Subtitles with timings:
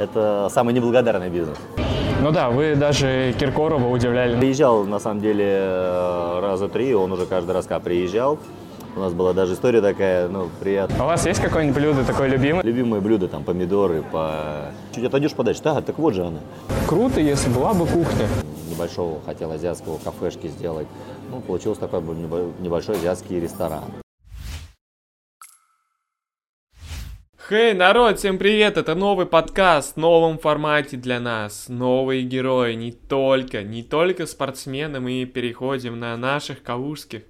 [0.00, 1.58] Это самый неблагодарный бизнес.
[2.22, 4.38] Ну да, вы даже Киркорова удивляли.
[4.38, 8.38] Приезжал, на самом деле, э, раза три, он уже каждый раз как приезжал.
[8.96, 10.98] У нас была даже история такая, ну, приятная.
[11.00, 12.62] А у вас есть какое-нибудь блюдо такое любимое?
[12.64, 14.72] Любимые блюда, там, помидоры, по...
[14.94, 16.40] Чуть отойдешь подальше, да, так вот же она.
[16.88, 18.26] Круто, если была бы кухня.
[18.70, 20.86] Небольшого хотел азиатского кафешки сделать.
[21.30, 22.00] Ну, получился такой
[22.58, 23.84] небольшой азиатский ресторан.
[27.50, 28.76] Хей, народ, всем привет!
[28.76, 31.68] Это новый подкаст в новом формате для нас.
[31.68, 37.22] Новые герои, не только, не только спортсмены, мы переходим на наших калужских,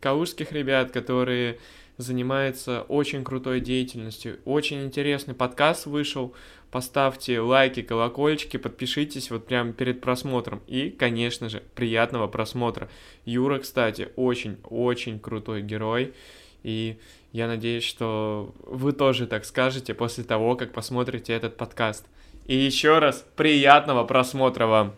[0.00, 1.58] калужских ребят, которые
[1.98, 4.38] занимаются очень крутой деятельностью.
[4.46, 6.34] Очень интересный подкаст вышел.
[6.70, 10.62] Поставьте лайки, колокольчики, подпишитесь вот прямо перед просмотром.
[10.66, 12.88] И, конечно же, приятного просмотра.
[13.26, 16.14] Юра, кстати, очень-очень крутой герой.
[16.62, 16.98] И
[17.32, 22.06] я надеюсь, что вы тоже так скажете после того, как посмотрите этот подкаст.
[22.46, 24.94] И еще раз приятного просмотра вам!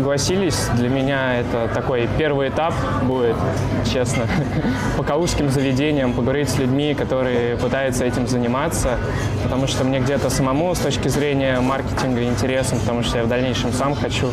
[0.00, 0.66] Согласились.
[0.76, 2.72] Для меня это такой первый этап
[3.02, 3.36] будет,
[3.92, 4.24] честно,
[4.96, 8.98] по каузским заведениям, поговорить с людьми, которые пытаются этим заниматься,
[9.42, 13.72] потому что мне где-то самому с точки зрения маркетинга интересно, потому что я в дальнейшем
[13.72, 14.30] сам хочу,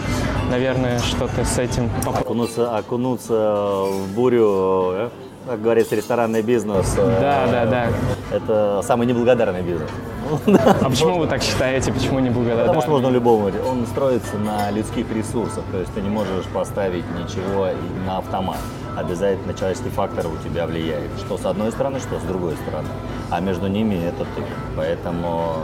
[0.49, 5.09] наверное, что-то с этим окунуться, окунуться в бурю, э,
[5.47, 6.93] как говорится, ресторанный бизнес.
[6.95, 7.87] Да, да, да.
[8.31, 9.89] Это самый неблагодарный бизнес.
[10.81, 11.91] А почему вы так считаете?
[11.91, 12.67] Почему не благодарны?
[12.67, 13.51] Потому что можно любому.
[13.67, 15.63] Он строится на людских ресурсах.
[15.71, 17.67] То есть ты не можешь поставить ничего
[18.05, 18.59] на автомат.
[18.95, 21.11] Обязательно человеческий фактор у тебя влияет.
[21.19, 22.87] Что с одной стороны, что с другой стороны.
[23.29, 24.43] А между ними это ты.
[24.75, 25.57] Поэтому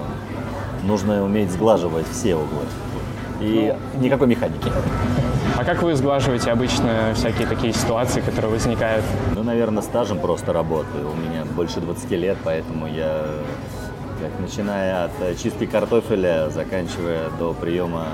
[0.84, 2.66] нужно уметь сглаживать все углы.
[3.40, 4.72] И ну, никакой механики.
[5.56, 9.06] А как вы сглаживаете обычно всякие такие ситуации, которые возникают?
[9.36, 11.12] Ну, наверное, стажем просто работаю.
[11.12, 13.24] У меня больше 20 лет, поэтому я
[14.24, 18.06] как начиная от э, чистки картофеля, заканчивая до приема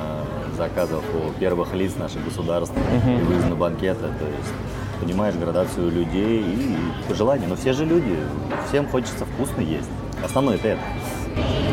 [0.57, 3.21] заказов у первых лиц наших государств uh-huh.
[3.21, 3.55] и выезда.
[3.55, 4.53] То есть
[4.99, 6.77] понимаешь градацию людей и
[7.07, 7.45] пожелания.
[7.47, 8.17] Но все же люди,
[8.67, 9.89] всем хочется вкусно есть.
[10.23, 10.81] Основное это это.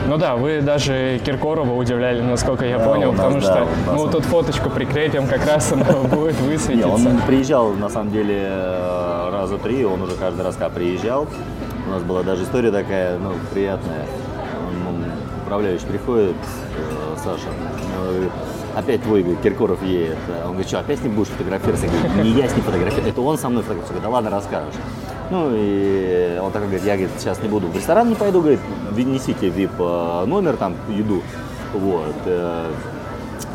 [0.06, 3.96] Ну да, вы даже Киркорова удивляли, насколько я да, понял, нас, потому да, что мы
[3.96, 6.88] вот тут фоточку прикрепим, как раз она будет высветиться.
[6.88, 11.26] он приезжал, на самом деле, э, раза три, он уже каждый раз, как приезжал.
[11.86, 14.04] У нас была даже история такая, ну, приятная
[15.46, 16.36] управляющий приходит,
[16.76, 17.46] э, Саша,
[17.96, 18.32] говорит,
[18.74, 20.18] опять твой Киркоров едет.
[20.44, 21.86] Он говорит, что, опять не будешь фотографироваться?
[21.86, 24.02] Я говорю, не я с ним фотографирую, это он со мной фотографирует.
[24.02, 24.74] Да ладно, расскажешь.
[25.30, 28.60] Ну и он такой говорит, я говорит, сейчас не буду в ресторан не пойду, говорит,
[28.96, 31.22] несите VIP э, номер, там, еду.
[31.72, 32.16] Вот.
[32.24, 32.72] Э,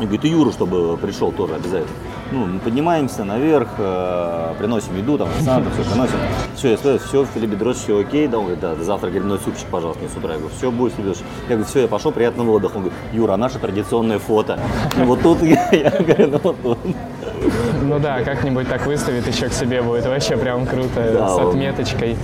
[0.00, 1.94] и говорит, и Юру, чтобы пришел тоже обязательно
[2.32, 6.16] ну, мы поднимаемся наверх, э, приносим еду, там, сам все приносим.
[6.56, 9.66] Все, я стою, все, Филипп Бедрос, все окей, да, он говорит, да, завтра грибной супчик,
[9.70, 10.32] пожалуйста, с утра.
[10.32, 11.12] Я говорю, все, будет себе.
[11.48, 12.76] Я говорю, все, я пошел, приятного отдыха.
[12.76, 14.58] Он говорит, Юра, а наше традиционное фото.
[14.96, 16.78] Вот тут я говорю, ну вот тут.
[17.82, 22.16] Ну да, как-нибудь так выставит еще к себе будет вообще прям круто, да, с отметочкой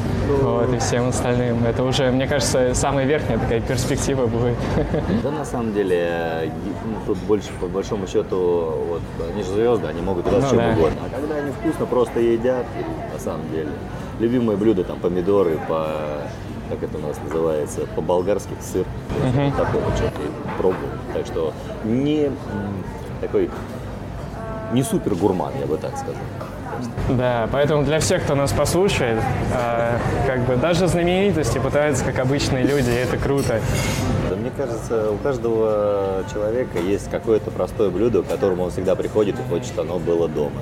[0.42, 1.64] вот, и всем остальным.
[1.64, 4.56] Это уже, мне кажется, самая верхняя такая перспектива будет.
[5.22, 6.50] Да, на самом деле,
[6.84, 9.02] ну, тут больше, по большому счету, вот,
[9.32, 10.70] они же звезды, они могут туда ну, чем да.
[10.70, 10.98] угодно.
[11.04, 12.66] А когда они вкусно просто едят,
[13.12, 13.70] на самом деле,
[14.20, 15.88] любимые блюда, там, помидоры, по
[16.68, 18.84] как это у нас называется, по-болгарски сыр.
[18.84, 19.56] Uh-huh.
[19.56, 20.20] Такого что-то
[20.58, 20.88] пробовал.
[21.14, 21.54] Так что
[21.84, 22.30] не
[23.20, 23.50] такой
[24.72, 26.14] не супер гурман, я бы так сказал.
[27.08, 29.18] Да, поэтому для всех, кто нас послушает,
[29.52, 33.60] э, как бы даже знаменитости пытаются, как обычные люди, и это круто.
[34.28, 39.36] Да, мне кажется, у каждого человека есть какое-то простое блюдо, к которому он всегда приходит
[39.40, 40.60] и хочет, оно было дома.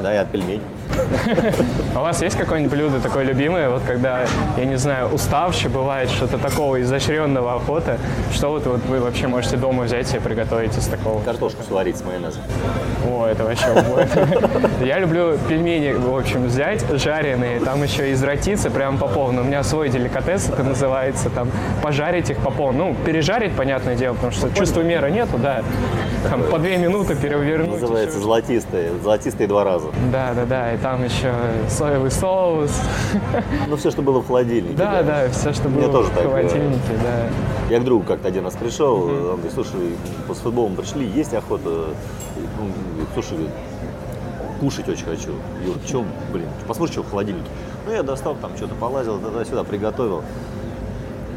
[0.00, 0.60] и от пельменей.
[1.94, 4.24] А у вас есть какое-нибудь блюдо такое любимое, вот когда,
[4.56, 7.98] я не знаю, уставший бывает, что-то такого изощренного охота,
[8.32, 11.22] что вот, вот вы вообще можете дома взять и приготовить из такого?
[11.22, 12.42] Картошку сварить с майонезом.
[13.06, 14.06] О, это вообще убой.
[14.86, 18.24] Я люблю пельмени, в общем, взять жареные, там еще из
[18.74, 19.42] прям по полной.
[19.42, 21.50] У меня свой деликатес это называется, там
[21.82, 22.78] пожарить их по полной.
[22.78, 25.62] Ну, пережарить, понятное дело, потому что чувства меры нету, да.
[26.28, 27.80] Там по две минуты перевернуть.
[27.80, 29.88] Называется золотистые, золотистые два раза.
[30.10, 31.32] Да, да, да, и там еще
[31.68, 32.72] соевый соус.
[33.68, 34.76] Ну, все, что было в холодильнике.
[34.76, 37.28] Да, да, все, что было тоже в так, холодильнике, да.
[37.70, 41.32] Я к другу как-то один раз пришел, он говорит, слушай, после футбола мы пришли, есть
[41.34, 41.94] охота.
[42.58, 42.70] Ну,
[43.14, 43.48] слушай,
[44.60, 45.30] кушать очень хочу.
[45.64, 47.48] Юр, что, блин, посмотри, что в холодильнике.
[47.86, 50.22] Ну, я достал, там что-то полазил, туда-сюда, приготовил.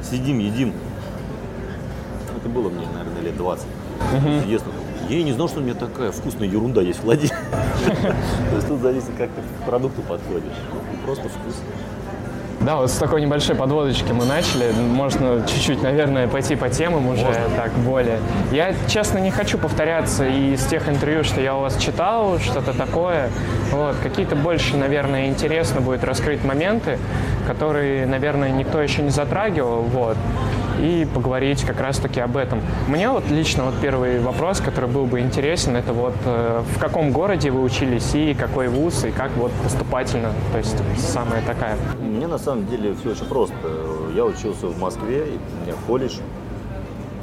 [0.03, 0.73] Сидим, едим.
[2.37, 3.65] Это было мне, наверное, лет 20.
[4.25, 4.71] Интересно.
[5.09, 7.35] Я и не знал, что у меня такая вкусная ерунда есть в холодильнике.
[7.91, 10.57] То есть тут зависит, как ты к продукту подходишь.
[11.05, 11.55] Просто вкус.
[12.59, 14.71] Да, вот с такой небольшой подводочки мы начали.
[14.73, 18.19] Можно чуть-чуть, наверное, пойти по темам уже так более.
[18.51, 23.29] Я, честно, не хочу повторяться из тех интервью, что я у вас читал, что-то такое.
[23.71, 26.97] Вот, какие-то больше, наверное, интересно будет раскрыть моменты,
[27.45, 29.83] которые, наверное, никто еще не затрагивал.
[29.83, 30.17] Вот
[30.79, 32.61] и поговорить как раз-таки об этом.
[32.87, 37.11] Мне вот лично вот первый вопрос, который был бы интересен, это вот э, в каком
[37.11, 41.77] городе вы учились и какой вуз, и как вот поступательно, то есть самая такая.
[41.99, 43.55] Мне на самом деле все очень просто.
[44.15, 45.25] Я учился в Москве,
[45.61, 46.17] у меня колледж.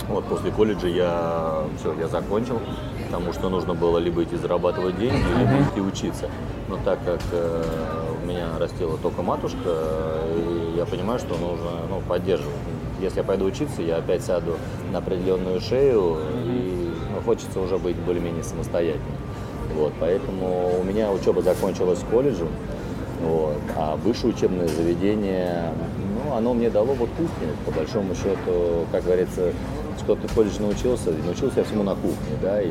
[0.09, 2.61] Вот после колледжа я все, я закончил,
[3.07, 6.29] потому что нужно было либо идти зарабатывать деньги, либо идти учиться.
[6.69, 7.65] Но так как э,
[8.23, 12.55] у меня растила только матушка, э, и я понимаю, что нужно ну, поддерживать
[13.05, 14.57] если я пойду учиться, я опять сяду
[14.91, 16.17] на определенную шею,
[16.47, 19.05] и ну, хочется уже быть более-менее самостоятельным.
[19.75, 22.47] Вот, поэтому у меня учеба закончилась в колледже,
[23.23, 25.73] вот, а высшее учебное заведение,
[26.25, 29.53] ну, оно мне дало вот кухню, по большому счету, как говорится,
[29.99, 32.71] что ты в колледже научился, научился я всему на кухне, да, и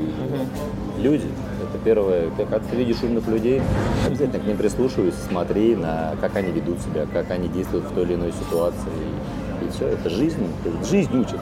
[0.98, 1.28] люди,
[1.62, 3.62] это первое, как ты видишь умных людей,
[4.06, 8.04] обязательно к ним прислушивайся, смотри, на как они ведут себя, как они действуют в той
[8.04, 8.92] или иной ситуации,
[9.66, 10.48] и все, это жизнь,
[10.90, 11.40] жизнь учит.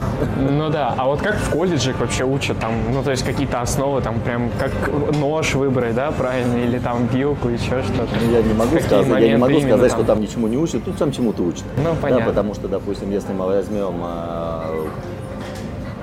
[0.50, 4.00] Ну да, а вот как в колледже вообще учат там, ну то есть какие-то основы,
[4.00, 4.72] там прям как
[5.16, 8.08] нож выбрать, да, правильно, или там вилку, еще что-то.
[8.24, 10.00] Ну, я не могу Какие сказать, я не могу сказать, там?
[10.00, 11.64] что там ничему не учат, тут сам чему-то учат.
[11.76, 12.24] Ну понятно.
[12.24, 14.86] Да, потому что, допустим, если мы возьмем а,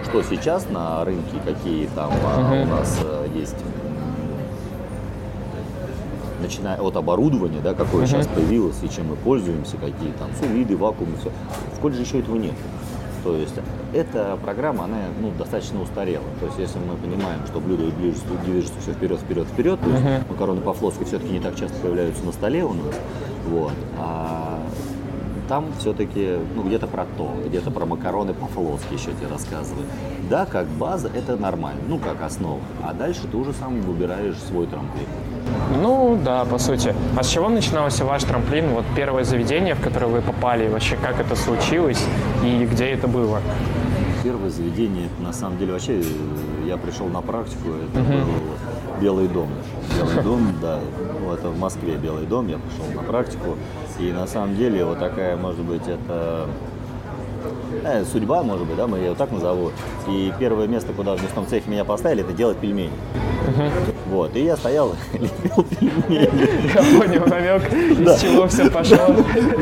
[0.06, 2.63] что сейчас на рынке, какие там uh-huh.
[2.63, 3.56] у нас а, есть
[6.42, 8.08] начиная от оборудования, да, какое uh-huh.
[8.08, 11.32] сейчас появилось и чем мы пользуемся, какие там сулиды, вакуумы, все.
[11.76, 12.54] В колледже еще этого нет.
[13.24, 13.56] То есть
[13.94, 16.24] эта программа, она ну, достаточно устарела.
[16.40, 20.04] То есть если мы понимаем, что блюдо движется, движется все вперед, вперед, вперед, то есть
[20.04, 20.32] uh-huh.
[20.32, 22.96] макароны по-флотски все-таки не так часто появляются на столе у нас,
[23.50, 24.59] вот, а
[25.50, 29.88] там все-таки ну, где-то про то, где-то про макароны по-флотски еще тебе рассказывают.
[30.30, 32.62] Да, как база это нормально, ну как основа.
[32.84, 35.07] А дальше ты уже сам выбираешь свой трамплин.
[35.81, 36.94] Ну да, по сути.
[37.18, 38.69] А с чего начинался ваш трамплин?
[38.69, 42.04] Вот первое заведение, в которое вы попали, вообще как это случилось
[42.44, 43.42] и где это было?
[44.24, 46.04] Первое заведение, на самом деле, вообще
[46.68, 48.25] я пришел на практику, это uh-huh.
[48.25, 48.49] был
[49.01, 49.50] Белый дом.
[49.96, 50.80] Белый дом, да,
[51.22, 53.56] ну, это в Москве Белый дом, я пришел на практику.
[54.00, 56.47] И на самом деле вот такая, может быть, это
[57.83, 59.71] э, судьба, может быть, да, мы ее так назову.
[60.07, 62.92] И первое место, куда в мясном цехе меня поставили, это делать пельмени.
[63.47, 63.71] Uh-huh.
[64.09, 66.74] Вот, и я стоял, лепил пельмени.
[66.74, 69.16] Я понял намек, из чего все пошло.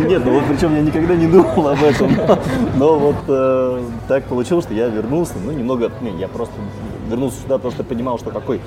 [0.08, 2.12] Нет, ну вот причем я никогда не думал об этом.
[2.76, 6.56] Но, вот э, так получилось, что я вернулся, ну немного, не, я просто
[7.08, 8.62] вернулся сюда, просто понимал, что какой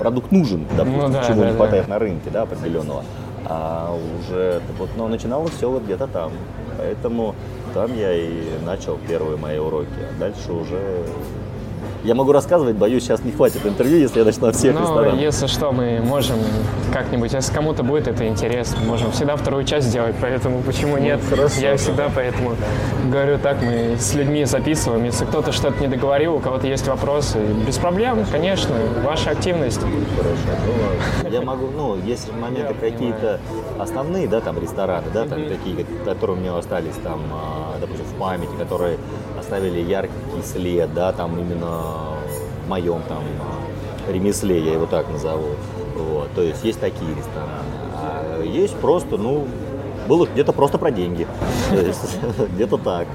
[0.00, 1.90] продукт нужен, допустим, ну, да, чего да, не хватает да.
[1.90, 3.04] на рынке, да, определенного.
[3.44, 6.32] А уже вот, ну, начиналось все вот где-то там.
[6.78, 7.34] Поэтому
[7.74, 9.88] там я и начал первые мои уроки.
[9.98, 11.04] А дальше уже
[12.04, 15.20] я могу рассказывать, боюсь, сейчас не хватит интервью, если я начну от всех ну, ресторанов.
[15.20, 16.38] если что, мы можем
[16.92, 21.20] как-нибудь, если кому-то будет это интересно, можем всегда вторую часть сделать, поэтому почему ну, нет?
[21.28, 22.52] Хорошо, я всегда поэтому
[23.10, 27.38] говорю так, мы с людьми записываем, если кто-то что-то не договорил, у кого-то есть вопросы,
[27.66, 29.80] без проблем, конечно, ваша активность.
[29.80, 33.40] Хорошо, ну, я могу, ну, есть моменты какие-то
[33.78, 38.18] основные, да, там рестораны, да, там такие, которые у меня остались там, а, допустим, в
[38.18, 38.98] памяти, которые
[39.50, 40.12] оставили яркий
[40.44, 41.82] след, да, там именно
[42.64, 43.18] в моем там
[44.08, 45.56] ремесле, я его так назову.
[45.96, 46.28] Вот.
[46.36, 47.64] То есть есть такие рестораны.
[47.94, 49.48] А есть просто, ну,
[50.06, 51.26] было где-то просто про деньги.
[51.70, 52.18] То есть
[52.54, 53.08] где-то так.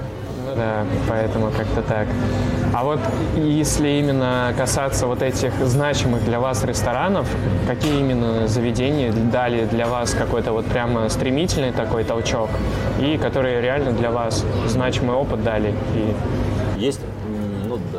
[0.46, 2.06] Ну да, поэтому как-то так.
[2.78, 3.00] А вот
[3.38, 7.26] если именно касаться вот этих значимых для вас ресторанов,
[7.66, 12.50] какие именно заведения дали для вас какой-то вот прямо стремительный такой толчок
[13.00, 15.74] и которые реально для вас значимый опыт дали?
[15.94, 16.14] И...
[16.78, 17.00] Есть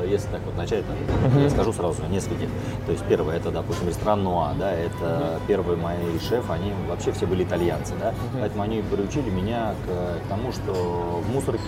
[0.07, 1.43] если так вот начать, uh-huh.
[1.43, 2.49] я скажу сразу нескольких.
[2.85, 5.41] То есть первое, это, допустим, ресторан Нуа, да, это uh-huh.
[5.47, 8.39] первые мои шефы, они вообще все были итальянцы, да, uh-huh.
[8.41, 11.61] поэтому они приучили меня к, к тому, что в мусорке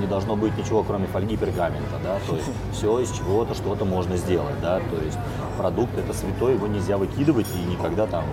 [0.00, 3.84] не должно быть ничего, кроме фольги и пергамента, да, то есть все из чего-то что-то
[3.84, 5.18] можно сделать, да, то есть
[5.56, 8.24] продукт это святой, его нельзя выкидывать и никогда там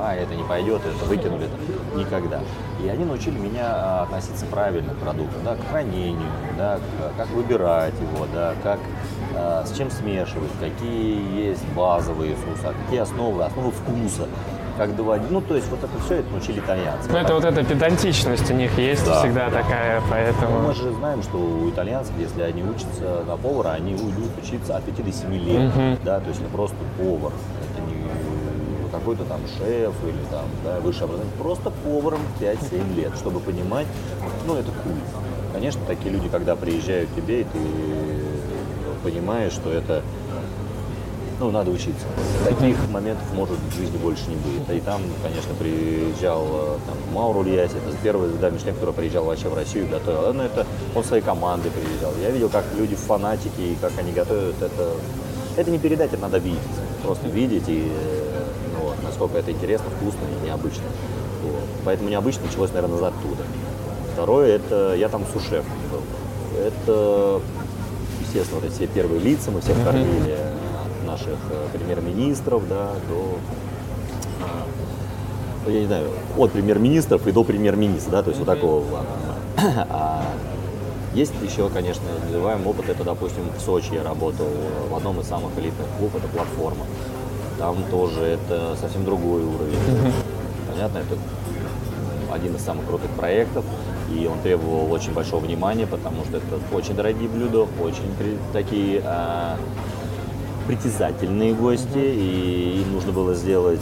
[0.00, 2.40] а, это не пойдет, это выкинули, это никогда.
[2.84, 6.78] И они научили меня а, относиться правильно к продукту, да, к хранению, да,
[7.16, 8.78] как выбирать его, да, как
[9.34, 14.28] а, с чем смешивать, какие есть базовые соусы, какие основы, основы вкуса
[14.76, 15.30] как доводить.
[15.30, 17.08] Ну, то есть вот это все это научили итальянцы.
[17.10, 19.62] Ну, это вот эта педантичность у них есть да, всегда да.
[19.62, 20.58] такая, поэтому...
[20.58, 24.76] Ну, мы же знаем, что у итальянцев, если они учатся на повара, они уйдут учиться
[24.76, 25.98] от 5 до 7 лет, угу.
[26.04, 27.32] да, то есть это просто повар
[29.04, 33.86] какой-то там шеф или там, да, высшее образование, просто поваром 5-7 лет, чтобы понимать,
[34.46, 35.24] ну, это круто.
[35.52, 37.58] Конечно, такие люди, когда приезжают к тебе, и ты
[39.02, 40.02] понимаешь, что это
[41.38, 42.06] ну, надо учиться.
[42.44, 44.70] Таких моментов может в жизни больше не будет.
[44.70, 46.46] И там, конечно, приезжал
[46.86, 50.32] там, Маур Ульяс, это первый да, Мишлен, который приезжал вообще в Россию, готовил.
[50.32, 52.12] Но это он своей командой приезжал.
[52.22, 54.62] Я видел, как люди фанатики, и как они готовят.
[54.62, 54.92] Это,
[55.56, 56.60] это не передать, это надо видеть.
[57.02, 57.92] Просто видеть и
[59.24, 60.82] насколько это интересно, вкусно и необычно.
[61.42, 61.62] Вот.
[61.84, 63.42] Поэтому необычно началось, наверное, оттуда.
[64.12, 66.02] Второе, это я там сушеф был.
[66.58, 67.40] Это,
[68.20, 73.38] естественно, вот эти все первые лица, мы всех кормили от наших э, премьер-министров, да, до
[75.66, 78.84] а, я не знаю, от премьер-министров и до премьер-министра, да, то есть вот такого
[79.56, 80.24] А
[81.14, 84.46] есть еще, конечно, называемый опыт, это, допустим, в Сочи я работал
[84.90, 86.84] в одном из самых элитных клубов, это платформа
[87.58, 89.74] там тоже это совсем другой уровень.
[89.74, 90.12] Mm-hmm.
[90.70, 91.16] Понятно, это
[92.32, 93.64] один из самых крутых проектов,
[94.12, 98.04] и он требовал очень большого внимания, потому что это очень дорогие блюда, очень
[98.52, 99.56] такие а,
[100.66, 102.16] притязательные гости, mm-hmm.
[102.16, 103.80] и им нужно было сделать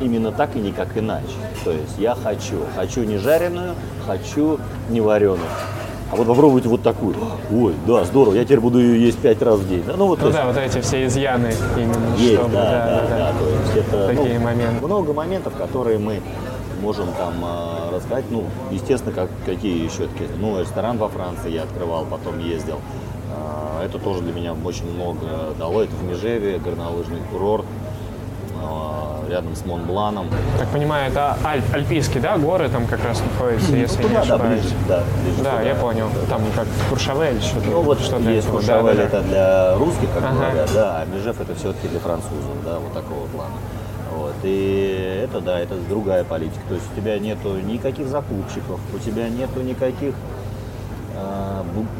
[0.00, 1.36] именно так и никак иначе.
[1.64, 3.74] То есть я хочу, хочу не жареную,
[4.06, 4.58] хочу
[4.88, 5.38] не вареную.
[6.10, 7.16] А вот попробуйте вот такую.
[7.50, 9.82] Ой, да, здорово, я теперь буду ее есть пять раз в день.
[9.86, 12.16] Ну, вот, ну есть, да, вот эти все изъяны именно.
[12.16, 13.32] Есть, чтобы, да, да, да, да, да.
[13.38, 14.84] То есть это такие ну, моменты.
[14.84, 16.20] Много моментов, которые мы
[16.82, 18.24] можем там э, рассказать.
[18.30, 20.28] Ну, естественно, как, какие еще такие.
[20.38, 22.80] Ну, ресторан во Франции я открывал, потом ездил.
[23.30, 25.82] Э, это тоже для меня очень много дало.
[25.82, 27.64] Это в Межеве, горнолыжный курорт
[29.28, 30.28] рядом с Монбланом.
[30.58, 34.16] Так понимаю, это Альп, альпийские, да, горы там как раз находятся, ну, если туда, не
[34.16, 34.40] ошибаюсь.
[34.40, 35.62] Да, ближе, да, ближе да туда.
[35.62, 36.08] я понял.
[36.28, 37.66] Там как Куршавель что-то.
[37.66, 39.28] Ну вот что-то есть Куршавель, да, это да.
[39.28, 40.34] для русских, как ага.
[40.34, 43.54] говорят, да, а Межев это все-таки для французов, да, вот такого плана.
[44.14, 44.34] Вот.
[44.44, 46.60] И это, да, это другая политика.
[46.68, 50.14] То есть у тебя нету никаких закупщиков, у тебя нету никаких
[51.16, 51.43] а,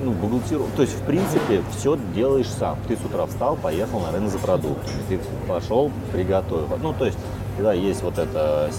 [0.02, 0.66] ну, бухгалтеру.
[0.76, 2.78] То есть, в принципе, все делаешь сам.
[2.88, 4.96] Ты с утра встал, поехал на рынок за продуктами.
[5.08, 6.68] Ты пошел, приготовил.
[6.82, 7.18] Ну, то есть,
[7.56, 8.70] когда есть вот это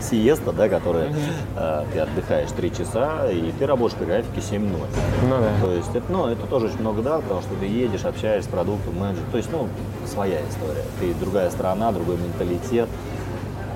[0.00, 1.12] сиеста, да, которая
[1.56, 4.90] э, ты отдыхаешь 3 часа, и ты работаешь по графике 7 ночи.
[5.28, 5.52] Ну, да.
[5.64, 8.52] То есть это, ну, это тоже очень много да, потому что ты едешь, общаешься с
[8.52, 9.22] продуктом, менеджер.
[9.30, 9.68] То есть, ну,
[10.06, 10.84] своя история.
[10.98, 12.88] Ты другая страна, другой менталитет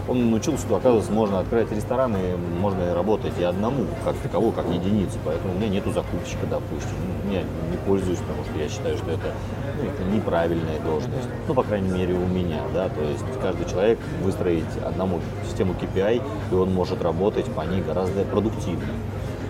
[0.08, 4.66] он научился, что, оказывается, можно открыть ресторан и можно работать и одному, как такового, как
[4.68, 5.18] единицу.
[5.24, 6.96] Поэтому у меня нету закупщика, допустим.
[7.24, 9.32] Ну, я не пользуюсь, потому что я считаю, что это,
[9.80, 11.28] ну, это неправильная должность.
[11.48, 12.88] Ну, по крайней мере, у меня, да.
[12.88, 18.24] То есть каждый человек выстроить одному систему KPI, и он может работать по ней гораздо
[18.24, 18.88] продуктивнее.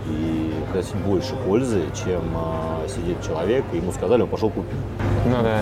[0.06, 4.76] И приносить больше пользы, чем э, сидит человек, и ему сказали, он пошел купить.
[5.26, 5.60] Ну да.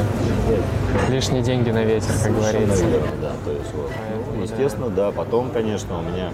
[1.08, 2.84] Лишние деньги на ветер, как Совершенно говорится.
[2.84, 3.90] Верно, да, то есть вот.
[4.42, 5.12] Естественно, да.
[5.12, 6.32] Потом, конечно, у меня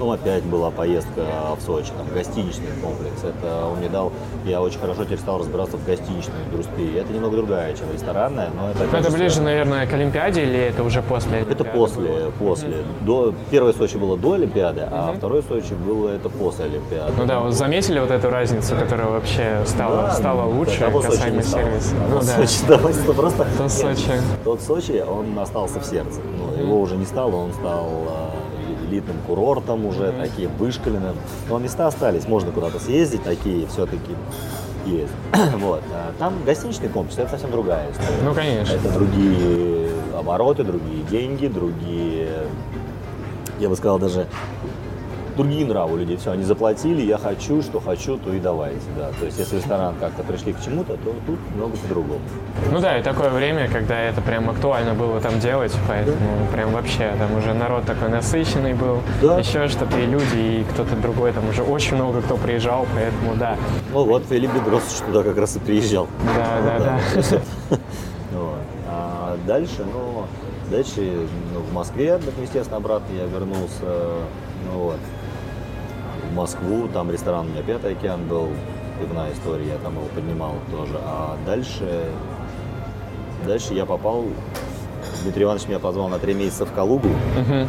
[0.00, 1.20] ну, опять была поездка
[1.56, 3.22] в Сочи, там, гостиничный комплекс.
[3.22, 4.12] Это он мне дал,
[4.46, 6.98] я очень хорошо теперь стал разбираться в гостиничной индустрии.
[6.98, 8.84] Это немного другая, чем ресторанная, но это...
[8.90, 11.62] Но это ближе, наверное, к Олимпиаде или это уже после Олимпиады?
[11.62, 12.68] Это после, после.
[12.68, 13.04] Mm-hmm.
[13.04, 14.88] До, первое Сочи было до Олимпиады, mm-hmm.
[14.90, 17.12] а второе Сочи было это после Олимпиады.
[17.18, 21.42] Ну да, вы заметили вот эту разницу, которая вообще стала, да, стала лучше того касаемо
[21.42, 21.94] сервиса?
[22.08, 22.46] Ну, да.
[22.46, 23.46] Сочи, давай, просто...
[23.58, 24.12] Тот Сочи.
[24.44, 26.20] Тот Сочи, он остался в сердце.
[26.38, 26.62] Ну.
[26.62, 28.29] Его уже не стало, он стал а,
[28.90, 30.22] элитным курортом уже, mm-hmm.
[30.22, 31.16] такие вышкаленным.
[31.48, 34.14] Но места остались, можно куда-то съездить, такие все-таки
[34.86, 35.12] есть.
[35.58, 35.82] вот.
[35.92, 38.22] А там гостиничный комплекс, это совсем другая история.
[38.24, 38.74] Ну, конечно.
[38.74, 42.28] Это другие обороты, другие деньги, другие,
[43.58, 44.26] я бы сказал, даже
[45.40, 46.16] другие нравы у людей.
[46.16, 49.10] Все, они заплатили, я хочу, что хочу, то и давайте, да.
[49.18, 52.20] То есть, если ресторан как-то пришли к чему-то, то тут много по-другому.
[52.70, 57.12] Ну да, и такое время, когда это прям актуально было там делать, поэтому прям вообще
[57.18, 59.38] там уже народ такой насыщенный был, Да.
[59.38, 63.56] еще что-то, и люди, и кто-то другой, там уже очень много кто приезжал, поэтому да,
[63.92, 66.06] Ну вот, Филипп Бедросович туда как раз и приезжал.
[66.36, 66.98] да, да,
[67.70, 67.78] да.
[68.92, 70.24] А дальше, ну,
[70.70, 73.84] дальше ну, в Москве, естественно, обратно я вернулся.
[74.66, 74.96] Ну, вот.
[76.30, 78.48] В Москву, там ресторан у меня Пятый океан был,
[79.00, 80.94] пивная история, я там его поднимал тоже.
[81.04, 82.04] А дальше,
[83.46, 84.24] дальше я попал,
[85.22, 87.66] Дмитрий Иванович меня позвал на три месяца в Калугу, Мгм.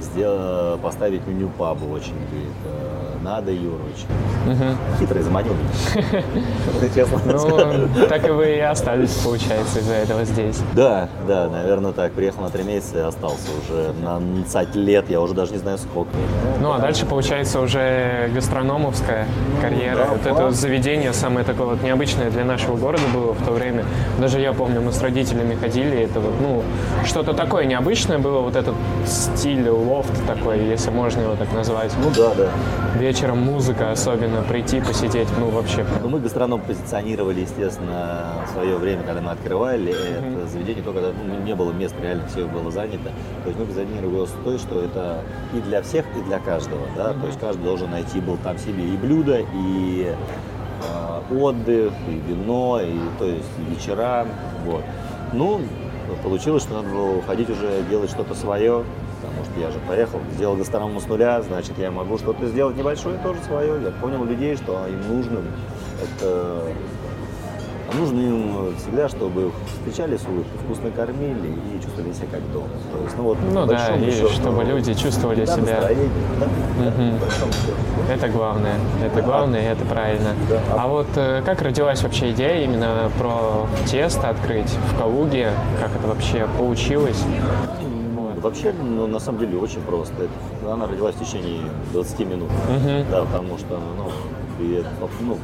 [0.00, 2.83] сделал, поставить меню пабу очень, говорит, «Э,
[3.24, 4.04] надо, Юрович.
[4.46, 4.76] Мгм.
[4.98, 6.22] Хитро заманил меня.
[6.94, 10.60] Честно Ну, так и вы и остались, получается, из-за этого здесь.
[10.74, 12.12] Да, да, наверное, так.
[12.12, 15.78] Приехал на три месяца и остался уже на 20 лет, я уже даже не знаю
[15.78, 16.10] сколько.
[16.60, 19.26] Ну, а дальше, получается, уже гастрономовская
[19.62, 20.06] карьера.
[20.10, 23.84] Вот это заведение самое такое вот необычное для нашего города было в то время.
[24.18, 26.62] Даже я помню, мы с родителями ходили, это вот, ну,
[27.04, 28.74] что-то такое необычное было, вот этот
[29.06, 31.92] стиль, лофт такой, если можно его так назвать.
[32.02, 32.48] Ну да, да.
[33.14, 35.86] Вечером музыка, особенно прийти, посидеть, ну, вообще.
[36.02, 41.16] Ну, мы гастроном позиционировали, естественно, в свое время, когда мы открывали это заведение, только когда
[41.24, 43.12] ну, не было мест, реально все было занято.
[43.44, 46.88] То есть мы позиционировали его с той, что это и для всех, и для каждого,
[46.96, 52.14] да, то есть каждый должен найти был там себе и блюдо, и э, отдых, и
[52.28, 54.26] вино, и то есть и вечера,
[54.66, 54.82] вот.
[55.32, 55.60] Ну,
[56.24, 58.82] получилось, что надо было уходить уже делать что-то свое,
[59.24, 63.18] потому что я же поехал, сделал гастроном с нуля, значит, я могу что-то сделать небольшое
[63.18, 63.82] тоже свое.
[63.82, 65.42] Я понял людей, что им нужно
[66.02, 66.62] это
[67.86, 72.52] а нужно им всегда, чтобы их встречали с улыбкой, вкусно кормили и чувствовали себя как
[72.52, 72.68] дома.
[72.92, 75.80] То есть, ну вот, Ну да, и счету, чтобы люди чувствовали да, себя.
[75.80, 77.74] да, да, большому счету.
[78.10, 78.76] Это главное.
[79.04, 80.30] Это главное, и это правильно.
[80.48, 80.60] Да.
[80.78, 85.50] А вот э, как родилась вообще идея именно про тесто открыть в Калуге?
[85.80, 87.22] Как это вообще получилось?
[88.44, 90.14] Ну, Вообще, ну, на самом деле, очень просто.
[90.24, 91.62] Это- Она родилась в течение
[91.94, 92.50] 20 минут.
[92.68, 93.10] Мгм.
[93.10, 94.10] Да, потому что, ну,
[94.60, 95.38] и, ну, ну,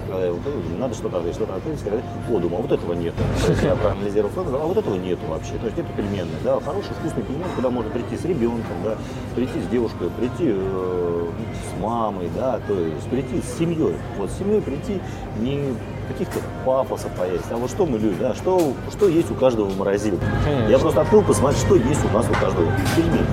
[0.78, 3.14] надо что-то открыть, что-то открыть, сказать, о, думаю, а вот этого нет.
[3.46, 5.54] То есть я проанализировал а вот этого нету вообще.
[5.54, 8.96] То есть это пельменные, да, хороший вкусный пельмен, куда можно прийти с ребенком, да,
[9.34, 11.26] прийти с девушкой, прийти э,
[11.70, 13.96] с мамой, да, то есть прийти с семьей.
[14.18, 15.00] Вот с семьей прийти
[15.38, 15.74] не
[16.12, 19.78] каких-то пафосов поесть, а вот что мы любим, да, что, что есть у каждого в
[19.78, 20.24] морозилке.
[20.44, 20.70] Конечно.
[20.70, 22.70] Я просто открыл посмотреть, что есть у нас у каждого.
[22.96, 23.26] Пельмени.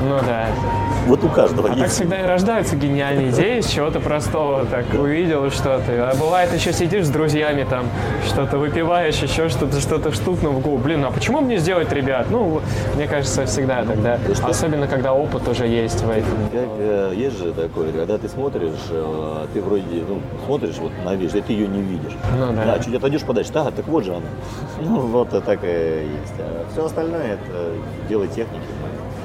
[0.00, 0.46] Ну да.
[1.06, 1.94] Вот у каждого А так есть.
[1.94, 4.64] всегда и рождаются гениальные идеи с чего-то простого.
[4.66, 6.10] Так увидел что-то.
[6.10, 7.86] А бывает еще сидишь с друзьями там,
[8.26, 10.78] что-то выпиваешь, еще что-то, что-то штукнул в голову.
[10.78, 12.26] Блин, а почему мне сделать, ребят?
[12.30, 12.60] Ну,
[12.94, 14.18] мне кажется, всегда тогда.
[14.26, 14.46] Ну, что?
[14.48, 16.48] Особенно, когда опыт уже есть в этом.
[16.52, 21.14] Как, э, есть же такое, когда ты смотришь, э, ты вроде, ну, смотришь вот на
[21.14, 22.12] вещь, и ты ее не видишь.
[22.38, 22.64] Ну да.
[22.64, 24.26] Да, чуть отойдешь подальше, да, так вот же она.
[24.80, 26.34] Ну, вот и такая есть.
[26.38, 27.72] А все остальное это
[28.08, 28.62] дело техники.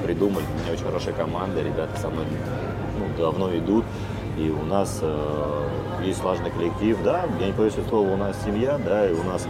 [0.04, 2.26] Придумали, у меня очень хорошая команда, ребята со мной
[3.00, 3.86] ну, давно идут.
[4.38, 5.68] И у нас э,
[6.04, 9.48] есть слаженный коллектив, да, я не боюсь слова, у нас семья, да, и у нас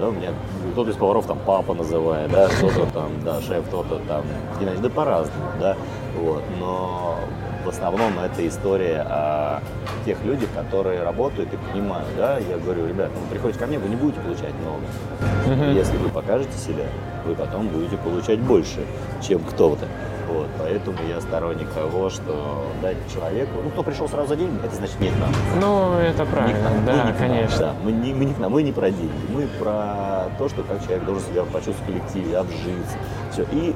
[0.00, 0.30] да, у меня
[0.72, 4.24] кто-то из поваров там папа называет, да, кто-то там, да, шеф, кто-то там,
[4.58, 5.76] Геннадий, да по-разному, да,
[6.18, 7.18] вот, но
[7.64, 9.60] в основном это история о
[10.04, 13.88] тех людях, которые работают и понимают, да, я говорю, ребят, ну, приходите ко мне, вы
[13.88, 16.84] не будете получать много, если вы покажете себя,
[17.24, 18.84] вы потом будете получать больше,
[19.22, 19.86] чем кто-то.
[20.28, 24.74] Вот, поэтому я сторонник того, что дать человеку, ну, кто пришел сразу за деньги, это
[24.74, 25.30] значит не к нам.
[25.60, 27.58] Ну, это Не правильно, нам, мы не да, к нам, конечно.
[27.58, 27.74] да.
[27.84, 30.82] Мы, не, мы не к нам, мы не про деньги, мы про то, что как
[30.82, 32.96] человек должен себя почувствовать в коллективе, обжиться,
[33.30, 33.74] все, и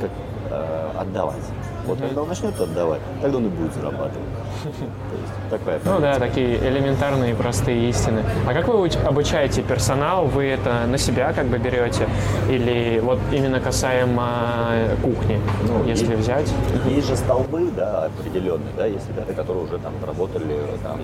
[0.00, 0.10] как,
[0.50, 1.42] э, отдавать.
[1.86, 4.28] Вот когда он начнет отдавать, тогда он и будет зарабатывать.
[4.64, 8.22] То есть такая Ну да, такие элементарные простые истины.
[8.48, 10.24] А как вы уч- обучаете персонал?
[10.26, 12.08] Вы это на себя как бы берете?
[12.50, 14.28] Или вот именно касаемо
[14.72, 16.52] э, кухни, Ну, если и- взять?
[16.88, 21.00] Есть же столбы, да, определенные, да, есть ребята, которые уже там работали там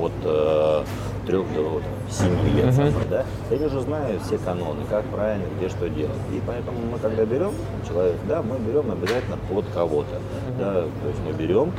[0.00, 0.12] от
[1.26, 5.44] трех до там, семи лет, со мной, да, они уже знают все каноны, как правильно,
[5.56, 6.12] где что делать.
[6.32, 7.52] И поэтому мы, когда берем
[7.86, 10.20] человека, да, мы берем обязательно под кого-то,
[10.58, 11.72] да, то есть мы берем,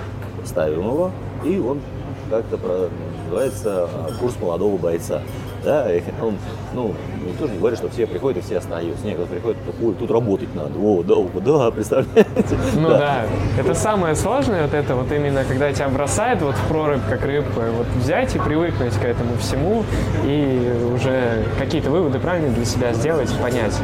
[0.45, 1.11] ставим его,
[1.43, 1.81] и он
[2.29, 2.89] как-то
[3.25, 5.21] называется курс молодого бойца.
[5.63, 6.37] Да, и он,
[6.73, 9.05] ну, никто же не говорит, что все приходят и все остаются.
[9.05, 10.77] Нет, кто приходит, ой, тут работать надо.
[10.79, 12.27] О, да, о, да, представляете?
[12.75, 13.25] Ну да.
[13.59, 17.61] это самое сложное, вот это вот именно, когда тебя бросает вот в прорубь, как рыбку,
[17.77, 19.83] вот взять и привыкнуть к этому всему,
[20.25, 23.77] и уже какие-то выводы правильно для себя сделать, понять.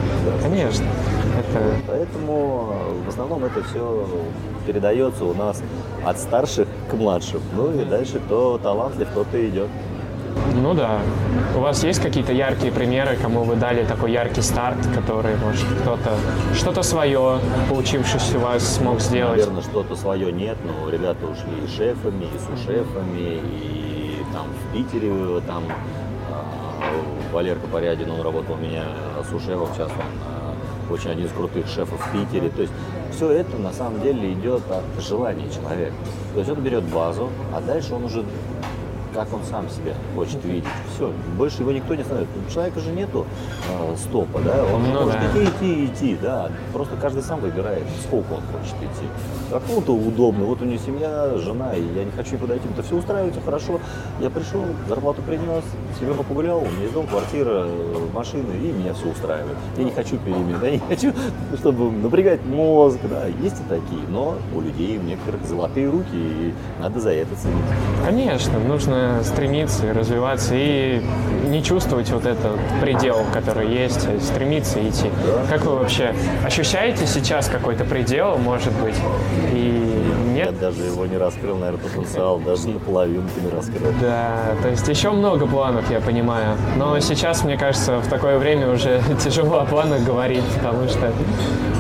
[0.44, 0.86] Конечно.
[1.40, 1.76] Это...
[1.88, 4.06] Поэтому э, в основном это все
[4.66, 5.62] передается у нас
[6.06, 7.42] от старших к младшим.
[7.56, 9.70] Ну и дальше кто талантлив, тот и идет.
[10.56, 11.00] Ну да.
[11.56, 16.16] У вас есть какие-то яркие примеры, кому вы дали такой яркий старт, который, может, кто-то
[16.54, 19.40] что-то свое, получившись у вас, смог сделать?
[19.40, 25.42] Наверное, что-то свое нет, но ребята ушли и шефами, и сушефами, и там в Питере
[25.48, 25.64] там
[26.32, 28.84] а, Валерка Порядин, он работал у меня
[29.30, 32.50] сушефом, сейчас он а, очень один из крутых шефов в Питере.
[32.50, 32.74] То есть
[33.12, 35.94] все это на самом деле идет от желания человека.
[36.34, 38.24] То есть он берет базу, а дальше он уже
[39.14, 40.64] как он сам себя хочет видеть.
[40.96, 42.28] Все, больше его никто не знает.
[42.48, 43.26] У человека же нету
[43.70, 45.28] э, стопа, да, он Ну может да.
[45.28, 46.50] идти, идти, идти, да.
[46.74, 49.08] Просто каждый сам выбирает, сколько он хочет идти.
[49.52, 52.84] А кому-то удобно, вот у него семья, жена, и я не хочу никуда идти, это
[52.84, 53.80] все устраивается хорошо.
[54.20, 55.64] Я пришел, зарплату принес,
[56.00, 57.66] семью погулял, у меня есть дом, квартира,
[58.14, 59.58] машина, и меня все устраивает.
[59.78, 61.14] Я не хочу перемен, я не хочу,
[61.58, 63.26] чтобы напрягать мозг, да.
[63.42, 67.56] Есть и такие, но у людей у некоторых золотые руки, и надо за это ценить.
[68.06, 71.02] Конечно, нужно стремиться и развиваться и
[71.48, 75.10] не чувствовать вот этот предел, который есть, а стремиться идти.
[75.50, 76.14] Как вы вообще
[76.46, 78.96] ощущаете сейчас какой-то предел, может быть,
[79.54, 80.04] и
[80.36, 80.60] Я нет?
[80.60, 83.92] даже его не раскрыл, наверное, потенциал, даже наполовинку не раскрыл.
[84.02, 86.56] Да, то есть еще много планов, я понимаю.
[86.78, 91.12] Но сейчас, мне кажется, в такое время уже тяжело о планах говорить, потому что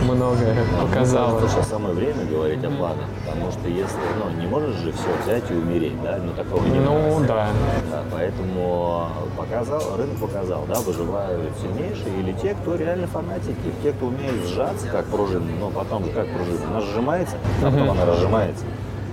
[0.03, 0.37] много
[0.81, 1.47] показало.
[1.47, 5.43] Сейчас самое время говорить о планах, потому что если, ну, не можешь же все взять
[5.51, 7.27] и умереть, да, ну такого не Ну бывает.
[7.27, 7.47] да.
[7.91, 14.07] Да, поэтому показал, рынок показал, да, выживают сильнейшие или те, кто реально фанатики, те, кто
[14.07, 18.65] умеет сжаться как пружина, но потом как пружина, она сжимается, а потом она разжимается.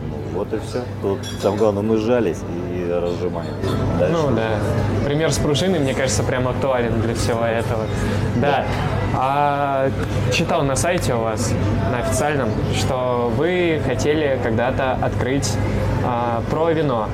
[0.08, 0.82] Ну, вот и все.
[1.02, 2.38] Тут там главное мы сжались
[2.70, 3.54] и разжимаем.
[3.98, 4.58] Дальше Ну да.
[5.04, 7.84] Пример с пружиной, мне кажется, прям актуален для всего этого.
[8.36, 8.64] Да.
[9.14, 9.88] А
[10.32, 11.52] читал на сайте у вас,
[11.90, 15.54] на официальном, что вы хотели когда-то открыть
[16.04, 17.08] а, про вино.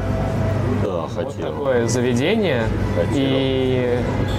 [1.14, 1.52] Хотел.
[1.52, 2.62] Такое заведение.
[2.96, 3.14] Хотел.
[3.14, 3.98] И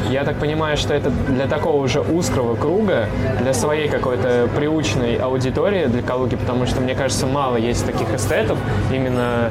[0.09, 3.07] я так понимаю, что это для такого уже узкого круга,
[3.41, 8.57] для своей какой-то приучной аудитории для Калуги, потому что, мне кажется, мало есть таких эстетов
[8.91, 9.49] именно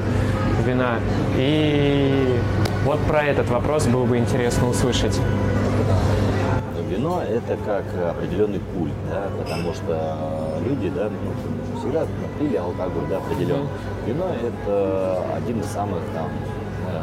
[0.67, 0.99] вина.
[1.37, 2.39] И
[2.85, 5.19] вот про этот вопрос было бы интересно услышать.
[6.89, 12.07] Вино– это как определенный культ, да, потому что люди, да, ну, всегда
[12.39, 13.67] пили алкоголь, да, определенно.
[14.07, 14.27] Вино–
[14.67, 16.29] это один из самых там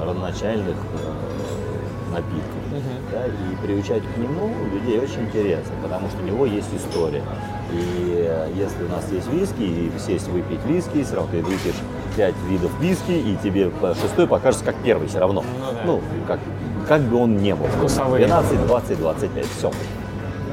[0.04, 6.46] родоначальных э, напитков, да, и приучать к нему людей очень интересно, потому что у него
[6.46, 7.24] есть история.
[7.72, 11.76] И э, если у нас есть виски, и сесть выпить виски, все равно ты выпьешь
[12.18, 15.44] пять видов виски, и тебе шестой покажется как первый все равно.
[15.44, 15.82] Ну да.
[15.86, 16.40] Ну, как,
[16.88, 17.68] как бы он не был.
[17.68, 18.26] Вкусовые.
[18.26, 19.72] 12, 20, 25, все.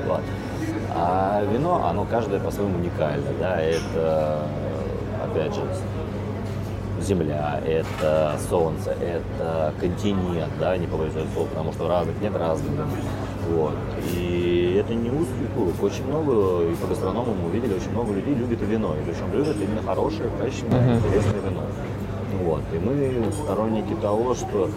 [0.07, 0.21] Вот.
[0.95, 4.47] А вино, оно каждое по-своему уникально, да, это,
[5.23, 5.61] опять же,
[7.07, 12.87] земля, это солнце, это континент, да, не побоюсь этого слова, потому что разных нет разных.
[13.49, 13.75] Вот.
[14.13, 15.83] И это не узкий круг.
[15.83, 18.95] Очень много, и по гастрономам мы увидели, очень много людей любит вино.
[18.97, 21.63] И причем любят именно хорошее, качественное, интересное вино.
[22.43, 22.63] Вот.
[22.73, 24.69] И мы сторонники того, что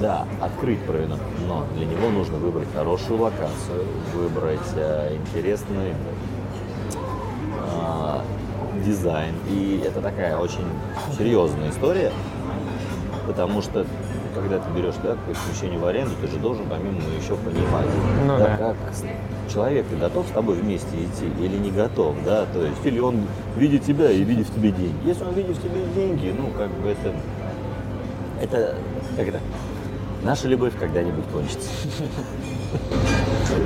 [0.00, 5.94] да, открыть про вино, но для него нужно выбрать хорошую локацию, выбрать э, интересный
[7.72, 8.22] а,
[8.86, 9.34] дизайн.
[9.50, 10.64] И это такая очень
[11.18, 12.12] серьезная история,
[13.26, 13.84] потому что
[14.34, 17.86] когда ты берешь да, помещение в аренду, ты же должен помимо еще понимать,
[18.26, 18.56] Ну да, да.
[18.56, 18.76] как
[19.52, 23.22] человек готов с тобой вместе идти или не готов, да, то есть или он
[23.56, 24.94] видит тебя и видит в тебе деньги.
[25.06, 27.14] Если он видит в тебе деньги, ну как бы это,
[28.42, 28.74] это
[29.16, 29.40] как это,
[30.22, 31.70] наша любовь когда-нибудь кончится.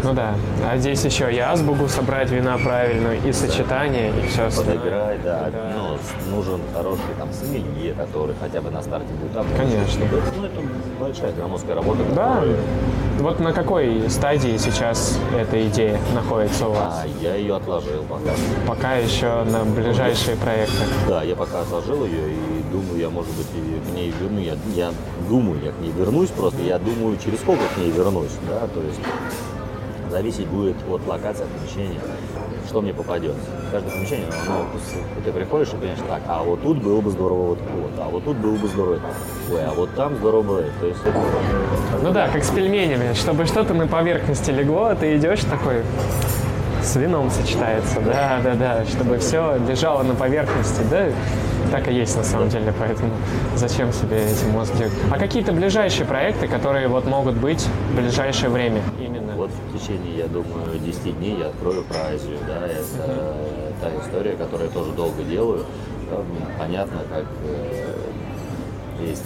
[0.04, 0.34] Ну да.
[0.68, 4.76] А здесь еще и азбуку собрать вина правильную, и сочетание, и все остальное.
[4.78, 5.50] подыграть, да.
[5.52, 5.72] Да.
[5.76, 9.56] Ну, с- нужен хороший там сомелье, который хотя бы на старте будет обучен.
[9.56, 10.04] Конечно.
[10.04, 10.60] Это, ну, это
[11.00, 12.00] большая громоздкая работа.
[12.14, 12.34] Да.
[12.36, 12.56] которую-
[13.20, 17.02] Вот на какой стадии сейчас эта идея находится у вас?
[17.04, 18.30] А я ее отложил пока.
[18.66, 20.84] Пока еще на ближайшие проекты.
[21.06, 24.38] Да, я пока отложил ее и думаю, я, может быть, и к ней верну.
[24.40, 24.90] Я, я
[25.28, 28.80] думаю, я к ней вернусь, просто я думаю, через сколько к ней вернусь, да, то
[28.80, 29.00] есть
[30.10, 32.00] зависеть будет от локации, от помещения,
[32.68, 33.40] что мне попадется.
[33.72, 37.58] Каждое помещение, с- ты приходишь и понимаешь, так, а вот тут было бы здорово вот,
[37.58, 38.98] вот а вот тут было бы здорово,
[39.52, 40.72] ой, а вот там здорово было, это».
[40.80, 41.18] то есть это
[42.02, 43.12] Ну да, как с пельменями.
[43.14, 45.82] Чтобы что-то на поверхности легло, ты идешь такой,
[46.82, 48.00] с вином сочетается.
[48.00, 48.84] Да, да, да.
[48.86, 50.80] Чтобы все лежало на поверхности.
[50.90, 51.08] Да,
[51.70, 52.72] так и есть на самом деле.
[52.78, 53.10] Поэтому
[53.54, 54.92] зачем себе этим мозг делать?
[55.10, 58.80] А какие-то ближайшие проекты, которые вот могут быть в ближайшее время
[59.80, 63.36] течение, я думаю, 10 дней я открою про Азию, да, это
[63.80, 65.64] та история, которую я тоже долго делаю.
[66.10, 66.18] Да,
[66.58, 67.94] понятно, как э,
[69.00, 69.24] есть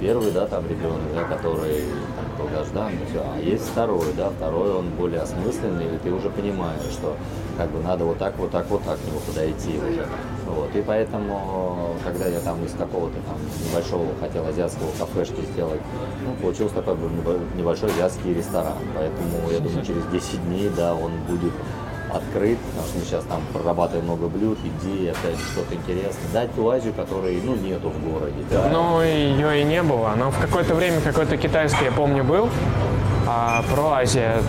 [0.00, 1.84] первый, да, там регион, да, который
[2.16, 6.82] там, долгожданный, все, а есть второй, да, второй он более осмысленный, и ты уже понимаешь,
[6.92, 7.16] что
[7.56, 10.06] как бы надо вот так, вот так, вот так к нему подойти уже.
[10.46, 13.36] Вот, и поэтому, когда я там из какого-то там
[13.68, 15.80] небольшого хотел азиатского кафешки сделать,
[16.24, 16.96] ну, получился такой
[17.54, 18.78] небольшой азиатский ресторан.
[18.94, 21.52] Поэтому, я думаю, через 10 дней, да, он будет
[22.12, 26.32] открыт, потому что мы сейчас там прорабатываем много блюд, идей, опять что-то интересное.
[26.32, 28.36] Дать ту Азию, которой, ну, нету в городе.
[28.50, 28.70] Да.
[28.72, 30.14] Ну, ее и не было.
[30.16, 32.48] Но в какое-то время какой-то китайский, я помню, был.
[33.26, 34.42] А про Азию,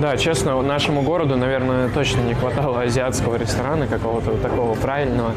[0.00, 5.32] Да, честно, нашему городу, наверное, точно не хватало азиатского ресторана, какого-то вот такого правильного,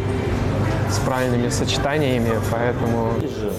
[0.89, 3.12] с правильными сочетаниями, поэтому...
[3.19, 3.52] Есть же,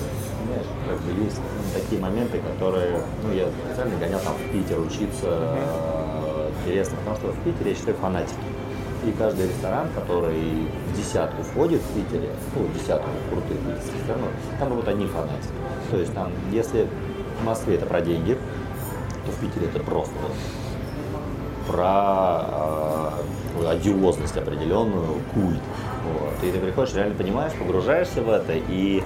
[0.47, 1.39] знаешь, как бы есть
[1.75, 7.27] такие моменты, которые, ну, я специально гонял там в Питер учиться, э, интересно, потому что
[7.33, 8.39] в Питере, я считаю, фанатики.
[9.07, 14.31] И каждый ресторан, который в десятку входит в Питере, ну, в десятку крутых питерских ресторанов,
[14.59, 15.53] там будут одни фанатики.
[15.91, 16.89] То есть там, если
[17.43, 18.39] в Москве это про деньги,
[19.27, 20.15] то в Питере это просто
[21.67, 23.21] про
[23.61, 25.61] э, одиозность определенную, культ.
[26.13, 26.35] Вот.
[26.43, 29.03] И ты приходишь, реально понимаешь, погружаешься в это и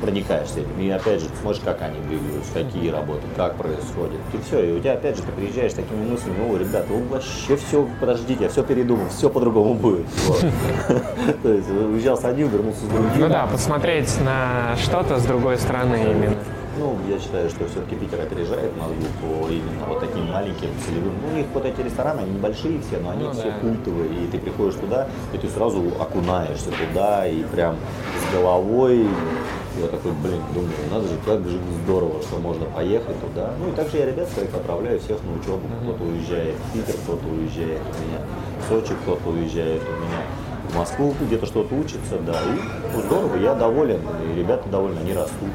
[0.00, 0.80] проникаешься этим.
[0.80, 4.20] И опять же, смотришь, как они двигаются, какие работы, как происходит.
[4.32, 7.04] И все, и у тебя опять же ты приезжаешь с такими мыслями, о, ребята, вы
[7.04, 10.06] вообще все, подождите, я все передумал, все по-другому будет.
[11.42, 13.20] То есть уезжал с одним, вернулся с другим.
[13.20, 16.36] Ну да, посмотреть на что-то с другой стороны именно.
[16.78, 21.14] Ну, я считаю, что все-таки Питер опережает Москву по именно вот таким маленьким целевым.
[21.22, 23.58] Ну, у них вот эти рестораны, они небольшие все, но они ну, все да.
[23.60, 24.24] культовые.
[24.24, 27.76] И ты приходишь туда, и ты сразу окунаешься туда, и прям
[28.16, 29.06] с головой
[29.80, 33.52] я такой, блин, думаю, надо же, как же здорово, что можно поехать туда.
[33.60, 35.62] Ну и также я ребят своих отправляю всех на учебу.
[35.82, 38.20] Кто-то уезжает в Питер, кто-то уезжает у меня
[38.60, 40.22] в Сочи, кто-то уезжает у меня
[40.68, 42.32] в Москву, где-то что-то учится, да.
[42.32, 42.60] И
[42.94, 45.50] ну, здорово, я доволен, и ребята довольны, они растут.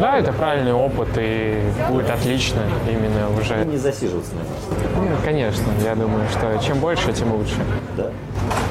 [0.00, 3.64] Да, это правильный опыт и будет отлично именно уже.
[3.64, 4.88] Не засиживаться на месте.
[4.96, 7.56] Ну, конечно, я думаю, что чем больше, тем лучше.
[7.96, 8.10] Да.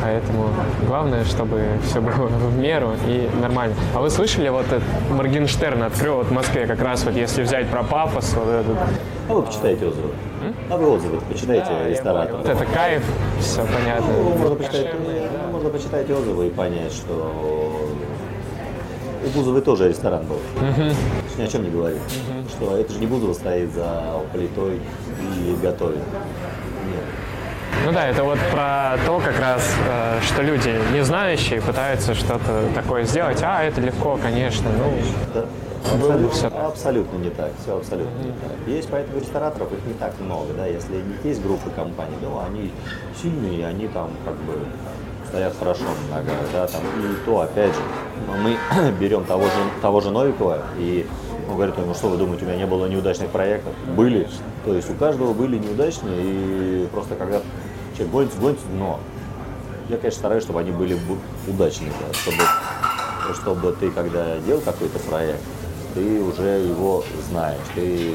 [0.02, 0.50] Поэтому
[0.86, 3.76] главное, чтобы все было в меру и нормально.
[3.96, 4.66] А вы слышали, вот
[5.12, 8.78] Моргенштерн открыл вот в Москве как раз вот если взять про пафос, вот этот...
[9.30, 10.10] А вы почитайте отзывы.
[10.44, 10.56] М?
[10.70, 12.38] А вы отзывы почитайте да, ресторатора.
[12.38, 13.04] Вот это кайф,
[13.40, 14.08] все понятно.
[14.12, 15.52] Ну, можно, почитать, да.
[15.52, 17.73] можно почитать отзывы и понять, что
[19.26, 20.36] у Бузовой тоже ресторан был.
[20.36, 20.92] Угу.
[21.38, 22.02] Ни о чем не говорит.
[22.02, 22.50] Угу.
[22.50, 24.82] Что это же не Бузова стоит за плитой
[25.46, 25.98] и готовит.
[25.98, 27.04] Нет.
[27.86, 32.70] Ну да, это вот про то как раз, э, что люди не знающие пытаются что-то
[32.74, 33.42] такое сделать.
[33.42, 34.70] А, это легко, конечно.
[34.70, 34.94] Ну,
[35.34, 35.46] да.
[35.92, 36.48] Абсолютно, все.
[36.48, 38.52] абсолютно не так, все абсолютно не так.
[38.68, 42.72] Есть поэтому рестораторов, их не так много, да, если есть группы компаний, да, они
[43.22, 44.54] сильные, они там как бы
[45.34, 47.82] стоят хорошо на ногах, да, там, и то, опять же,
[48.44, 48.56] мы
[49.00, 51.08] берем того же, того же Новикова и
[51.50, 53.74] он говорит, ну что вы думаете, у меня не было неудачных проектов?
[53.98, 54.28] Были.
[54.64, 57.42] То есть у каждого были неудачные, и просто когда
[57.96, 59.00] человек гонится, гонится, но
[59.90, 60.98] я, конечно, стараюсь, чтобы они были
[61.48, 62.44] удачные, да, чтобы,
[63.34, 65.42] чтобы ты, когда делал какой-то проект,
[65.96, 68.14] ты уже его знаешь, ты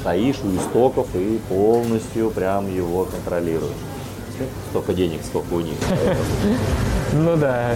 [0.00, 3.70] стоишь у истоков и полностью прям его контролируешь
[4.70, 5.74] столько денег, сколько у них.
[7.12, 7.74] Ну да,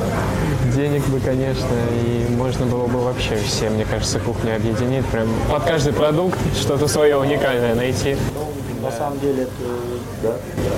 [0.76, 5.64] денег бы, конечно, и можно было бы вообще все, мне кажется, кухню объединить, прям под
[5.64, 8.16] каждый продукт что-то свое уникальное найти.
[8.80, 9.52] На самом деле, это,
[10.22, 10.34] да.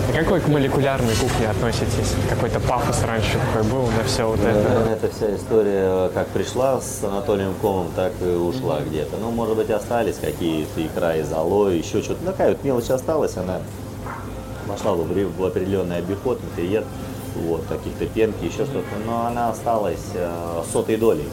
[0.09, 2.14] А какой к молекулярной кухне относитесь?
[2.31, 4.90] Какой-то пафос раньше такой был на все вот это?
[4.92, 8.88] Эта вся история как пришла с Анатолием Комом, так и ушла mm-hmm.
[8.88, 9.16] где-то.
[9.20, 12.25] Ну, может быть, остались какие-то икра из алоэ, еще что-то.
[12.25, 13.61] Такая вот мелочь осталась, она
[14.66, 16.85] в, в определенный обиход, интерьер,
[17.37, 21.29] вот, каких-то пенки, еще что-то, но она осталась э, сотой долей,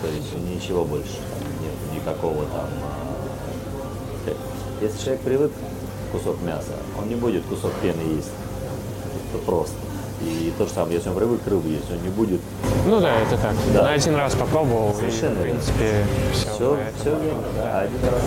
[0.00, 1.18] то есть ничего больше,
[1.60, 2.68] нет никакого там.
[4.26, 4.34] Э,
[4.80, 5.52] если человек привык
[6.10, 8.30] кусок мяса, он не будет кусок пены есть,
[9.30, 9.76] это просто.
[10.24, 12.40] И то же самое, если он привык рыбу есть, он не будет.
[12.86, 13.54] Ну да, это так.
[13.74, 13.82] Да.
[13.82, 16.50] На один раз попробовал, Совершенно и, в принципе, все.
[16.50, 18.22] Все, все верно, да, один раз.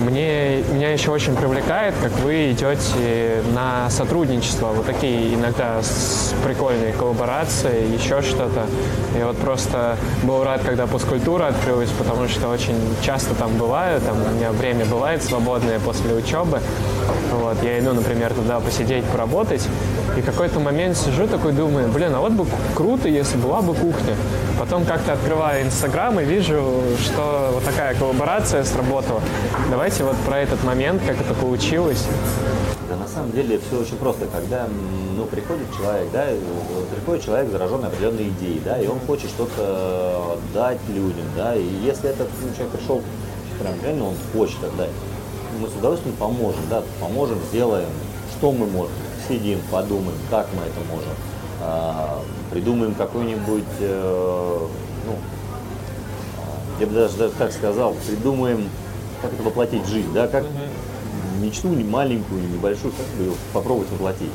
[0.00, 5.80] Мне, меня еще очень привлекает, как вы идете на сотрудничество, вот такие иногда
[6.44, 8.66] прикольные коллаборации, еще что-то.
[9.18, 14.16] И вот просто был рад, когда пускультура открылась, потому что очень часто там бываю, там
[14.22, 16.60] у меня время бывает свободное после учебы.
[17.32, 19.66] Вот, я иду, например, туда посидеть, поработать,
[20.16, 24.16] И какой-то момент сижу такой, думаю, блин, а вот бы круто, если была бы кухня.
[24.58, 29.20] Потом как-то открываю Инстаграм и вижу, что вот такая коллаборация сработала.
[29.70, 32.04] Давайте вот про этот момент, как это получилось.
[32.88, 34.26] Да на самом деле все очень просто.
[34.26, 34.66] Когда
[35.16, 36.26] ну, приходит человек, да,
[36.94, 42.10] приходит человек, зараженный определенной идеей, да, и он хочет что-то дать людям, да, и если
[42.10, 43.02] этот ну, человек пришел,
[43.60, 44.90] прям реально он хочет отдать,
[45.60, 47.88] мы с удовольствием поможем, да, поможем, сделаем,
[48.36, 48.92] что мы можем,
[49.28, 51.12] сидим, подумаем, как мы это можем,
[51.60, 54.66] а, придумаем какой-нибудь, э,
[55.06, 55.16] ну,
[56.80, 58.68] я бы даже, даже так сказал, придумаем,
[59.20, 60.44] как это воплотить в жизнь, да, как
[61.40, 64.30] мечту не маленькую, не небольшую, как бы ее попробовать воплотить.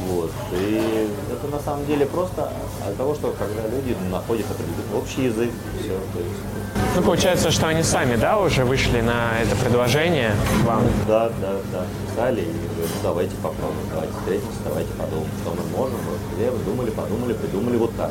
[0.00, 0.30] Вот.
[0.52, 2.50] И это на самом деле просто
[2.86, 5.50] от того, что когда люди находят определенный общий язык,
[5.80, 5.88] все.
[5.90, 10.32] То есть, Ну, получается, что они сами, да, уже вышли на это предложение
[10.64, 10.82] вам?
[11.06, 15.76] да, да, да, писали и говорят, ну давайте попробуем, давайте встретимся, давайте подумаем, что мы
[15.76, 15.98] можем.
[16.08, 18.10] Вот, думали, подумали, придумали вот так.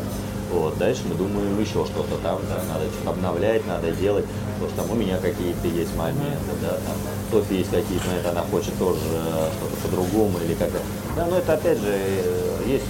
[0.52, 4.82] Вот, дальше мы думаем еще что-то там, да, надо что-то обновлять, надо делать, потому что
[4.82, 6.96] там у меня какие-то есть моменты, да, там
[7.32, 10.80] Софья есть какие-то моменты, она хочет тоже э, что-то по-другому или как-то.
[11.16, 12.84] Да, но это опять же э, есть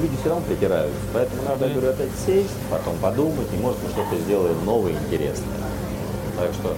[0.00, 4.16] люди все равно притираются, поэтому надо, говорю, опять сесть, потом подумать, и может мы что-то
[4.22, 5.48] сделаем новое, интересное.
[6.38, 6.76] Так что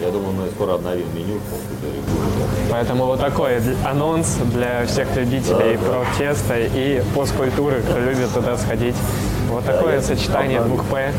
[0.00, 1.56] я думаю, мы скоро обновим меню по.
[2.70, 5.90] Поэтому вот такой анонс для всех любителей Да, да.
[5.90, 8.94] профтеста и посткультуры, кто любит туда сходить.
[9.50, 11.10] Вот такое я сочетание двух П,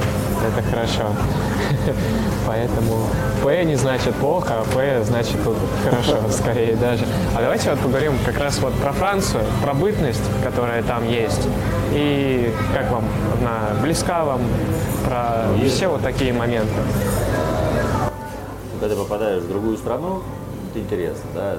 [0.48, 1.04] это хорошо.
[2.48, 3.08] Поэтому
[3.44, 7.06] П не значит плохо, а П значит тут хорошо, скорее даже.
[7.36, 11.48] А давайте вот поговорим как раз вот про Францию, про бытность, которая там есть.
[11.92, 13.06] И как вам
[13.42, 14.42] она близка вам,
[15.06, 16.70] про все вот такие моменты.
[18.80, 20.22] Когда ты попадаешь в другую страну,
[20.72, 21.58] это интересно, да,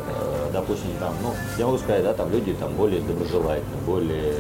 [0.52, 4.34] допустим, там, ну, я могу сказать, да, там люди там более доброжелательны, более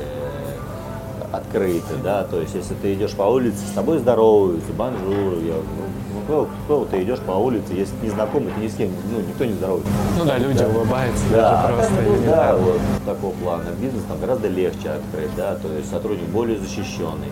[1.32, 5.84] открыты, да, то есть, если ты идешь по улице, с тобой здороваются, bonjour, я, ну,
[6.12, 9.44] ну, кто, кто ты идешь по улице, если незнакомый, ты ни с кем, ну, никто
[9.44, 9.92] не здоровается.
[10.18, 11.92] Ну да, люди улыбаются Да, просто.
[12.02, 13.64] ну, да, вот такого плана.
[13.80, 17.28] Бизнес там гораздо легче открыть, да, то есть сотрудник более защищенный,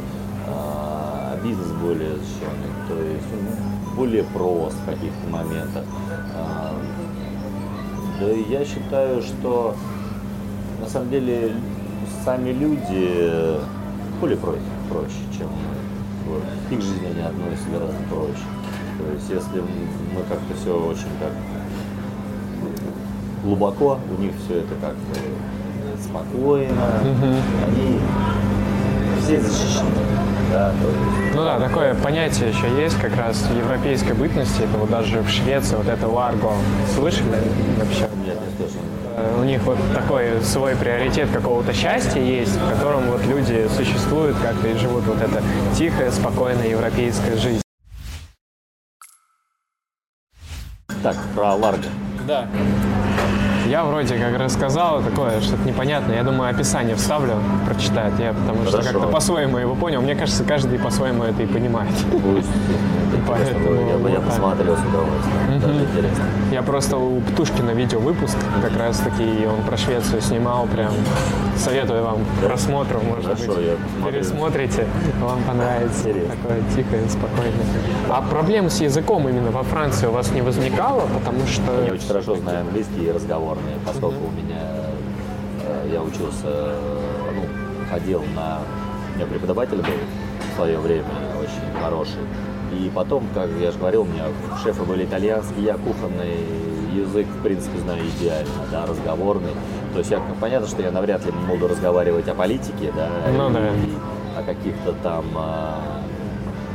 [1.48, 5.84] бизнес более защищенный, то есть он более прост в каких-то моментах.
[6.34, 6.74] А,
[8.20, 9.74] Да и я считаю, что
[10.80, 11.54] на самом деле
[12.24, 13.58] сами люди
[14.20, 16.32] более проще, проще чем мы.
[16.32, 16.42] Вот.
[16.70, 18.44] И к жизни они относятся гораздо проще.
[18.98, 21.32] То есть если мы как-то все очень так
[23.42, 25.20] глубоко, у них все это как-то
[26.02, 27.00] спокойно,
[27.66, 27.98] они
[29.22, 30.37] все защищены.
[30.50, 30.72] Да,
[31.34, 34.62] Ну да, такое понятие еще есть как раз европейской бытности.
[34.62, 36.52] Это вот даже в Швеции вот это ларго.
[36.94, 37.38] Слышали
[37.78, 38.08] вообще?
[38.24, 38.80] нет, не слышно.
[39.16, 44.36] Э, У них вот такой свой приоритет какого-то счастья есть, в котором вот люди существуют
[44.38, 45.42] как-то и живут вот это
[45.76, 47.60] тихая, спокойная европейская жизнь.
[51.02, 51.86] Так, про Ларго.
[52.26, 52.46] Да.
[53.68, 56.16] Я вроде как рассказал такое, что-то непонятное.
[56.16, 57.34] Я думаю, описание вставлю,
[57.66, 58.14] прочитает.
[58.18, 58.92] Я потому что Хорошо.
[58.92, 60.00] как-то по-своему его понял.
[60.00, 61.92] Мне кажется, каждый по-своему это и понимает.
[62.10, 62.48] Пусть.
[63.28, 63.90] Поэтому.
[63.90, 65.60] Я бы я посмотрел с удовольствием.
[65.60, 66.24] Даже интересно.
[66.50, 70.92] Я просто у Птушкина видел выпуск, как раз таки и он про Швецию снимал, прям
[71.58, 74.86] советую вам к просмотру, может Хорошо, быть, я пересмотрите,
[75.20, 76.34] вам понравится, Интересно.
[76.36, 77.52] такое тихое, спокойное.
[78.08, 81.84] А проблем с языком именно во Франции у вас не возникало, потому что...
[81.84, 83.10] Я очень хорошо знаю английский и
[83.58, 84.60] разговорный, поскольку у меня
[85.62, 87.42] э, я учился, э, ну,
[87.90, 88.60] ходил на,
[89.12, 91.04] у меня преподаватель был в свое время
[91.40, 92.20] очень хороший.
[92.72, 94.24] И потом, как я же говорил, у меня
[94.62, 96.36] шефы были итальянские, я кухонный
[96.94, 99.52] язык, в принципе, знаю идеально, да, разговорный.
[99.92, 103.52] То есть я, понятно, что я навряд ли буду разговаривать о политике, да, Ну и
[103.52, 103.60] да.
[104.38, 105.97] о каких-то там а,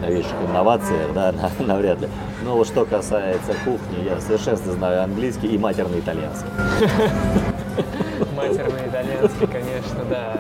[0.04, 2.10] новейших инновациях, да, на- навряд ли.
[2.44, 6.50] Но вот что касается кухни, я в совершенстве знаю английский и матерный итальянский.
[8.50, 10.34] Матерный итальянский, конечно, да.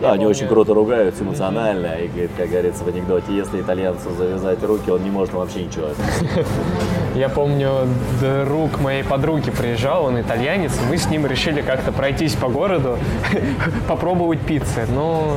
[0.00, 4.10] Да, Я они очень круто ругаются эмоционально, и, говорит, как говорится в анекдоте, если итальянцу
[4.16, 5.88] завязать руки, он не может вообще ничего.
[7.14, 7.70] Я помню,
[8.20, 12.98] друг моей подруги приезжал, он итальянец, мы с ним решили как-то пройтись по городу,
[13.88, 14.86] попробовать пиццы.
[14.88, 15.36] Но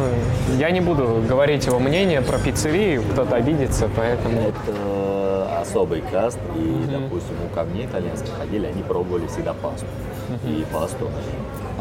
[0.58, 4.40] я не буду говорить его мнение про пиццерии, кто-то обидится, поэтому...
[4.40, 9.86] Это особый каст, и, допустим, у ко мне итальянские ходили, они пробовали всегда пасту.
[10.46, 11.10] И пасту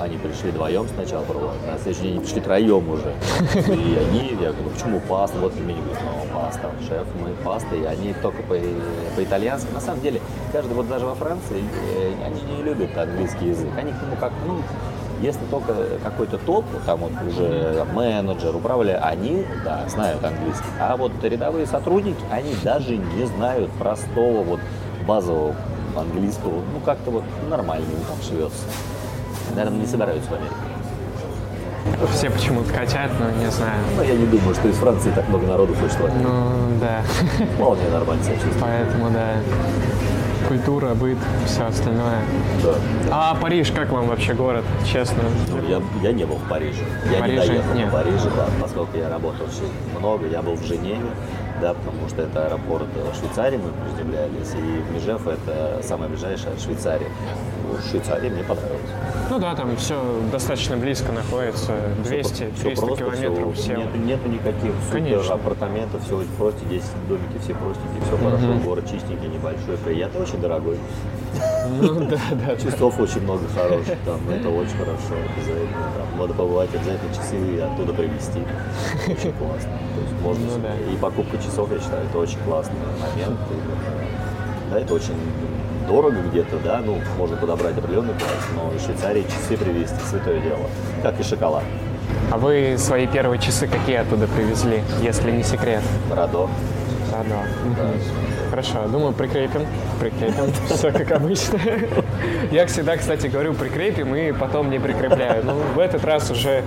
[0.03, 3.15] они пришли вдвоем сначала пробовать, на следующий день пришли троем уже.
[3.55, 5.39] И они, я говорю, почему паста?
[5.39, 8.57] Вот пельмени, говорит, ну, паста, шеф, мы паста, и они только по-
[9.17, 9.73] по-итальянски.
[9.73, 10.21] На самом деле,
[10.53, 11.63] каждый, вот даже во Франции,
[11.97, 13.69] э, они не любят английский язык.
[13.77, 14.59] Они к нему как, ну,
[15.21, 15.73] Если только
[16.03, 20.67] какой-то топ, там вот уже менеджер, управляющий, они, да, знают английский.
[20.81, 24.59] А вот рядовые сотрудники, они даже не знают простого вот
[25.07, 25.55] базового
[25.97, 26.55] английского.
[26.75, 28.65] Ну, как-то вот нормально там живется.
[29.55, 30.55] Наверное, не собираются в Америку.
[32.15, 33.81] Все почему-то хотят, но не знаю.
[33.97, 36.23] Но я не думаю, что из Франции так много народу Америку.
[36.23, 37.03] Ну, да.
[37.57, 38.61] Вполне нормально себя чувствую.
[38.61, 39.27] Поэтому, да.
[40.49, 42.19] Культура, быт, все остальное.
[42.63, 42.75] Да.
[43.11, 45.23] А Париж, как вам вообще город, честно?
[45.49, 46.83] Ну, я, я не был в Париже.
[47.13, 47.91] Я Париже не доехал нет.
[47.91, 50.27] до Парижа, да, поскольку я работал очень много.
[50.27, 51.11] Я был в Женеве,
[51.61, 56.61] да, потому что это аэропорт э, Швейцарии, мы приземлялись, и Межев это самое ближайшее от
[56.61, 57.07] Швейцарии.
[57.07, 57.52] Ну,
[57.91, 58.91] Швейцария мне понравилась.
[59.31, 59.99] Ну да, там все
[60.31, 61.73] достаточно близко находится,
[62.05, 63.77] 200-300 Всё просто, километров все.
[63.77, 68.85] Нету, нету никаких супер апартаментов, все очень просто, 10 домики, все простенькие, все хорошо, город
[68.91, 70.79] чистенький, небольшой, приятный, очень дорогой.
[71.81, 72.57] Ну да, да.
[72.57, 75.89] Часов очень много хороших, там, это очень хорошо, обязательно.
[75.97, 78.41] Там, надо побывать, обязательно часы и оттуда привезти.
[79.09, 79.71] Очень классно.
[79.95, 80.93] То есть можно Ну да.
[80.93, 83.39] И покупка часов, я считаю, это очень классный момент.
[83.51, 85.15] И, да, это очень
[85.87, 90.67] дорого где-то, да, ну, можно подобрать определенный класс, но в Швейцарии часы привезти, святое дело.
[91.03, 91.65] Как и шоколад.
[92.31, 95.83] А вы свои первые часы какие оттуда привезли, если не секрет?
[96.11, 96.49] Радо.
[97.11, 97.43] Да.
[97.65, 98.01] Мгм.
[98.51, 99.67] Хорошо, думаю, прикрепим.
[100.01, 100.53] Прикрепим.
[100.69, 101.59] Все как обычно.
[102.51, 105.45] Я всегда, кстати, говорю прикрепим и потом не прикрепляю.
[105.45, 106.63] Ну, в этот раз уже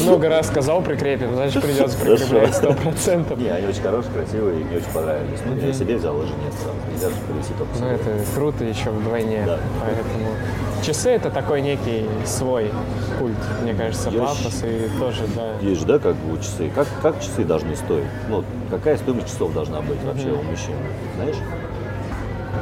[0.00, 3.38] много раз сказал прикрепим, значит придется прикреплять сто процентов.
[3.38, 5.40] Не, они очень хорошие, красивые, и мне очень понравились.
[5.44, 6.76] Ну, я себе взял и жене сразу.
[6.90, 9.42] Нельзя же привезти только Ну, это круто еще вдвойне.
[9.46, 9.58] Да.
[9.80, 10.34] Поэтому
[10.82, 12.70] часы это такой некий свой
[13.18, 15.54] культ, мне кажется, Я пафос и тоже, да.
[15.60, 16.70] Есть же, да, как бы часы.
[16.74, 18.04] Как, как часы должны стоить?
[18.28, 20.74] Ну, какая стоимость часов должна быть вообще у мужчин?
[21.16, 21.36] Знаешь?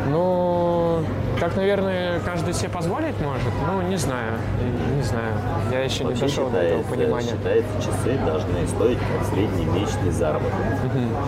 [0.08, 1.02] Ну,
[1.38, 3.52] так, наверное, каждый себе позволить может.
[3.66, 4.34] Ну, не знаю,
[4.96, 5.34] не знаю.
[5.70, 7.28] Я еще не Вообще дошел до этого понимания.
[7.28, 10.52] считается, часы должны стоить как средний месячный заработок.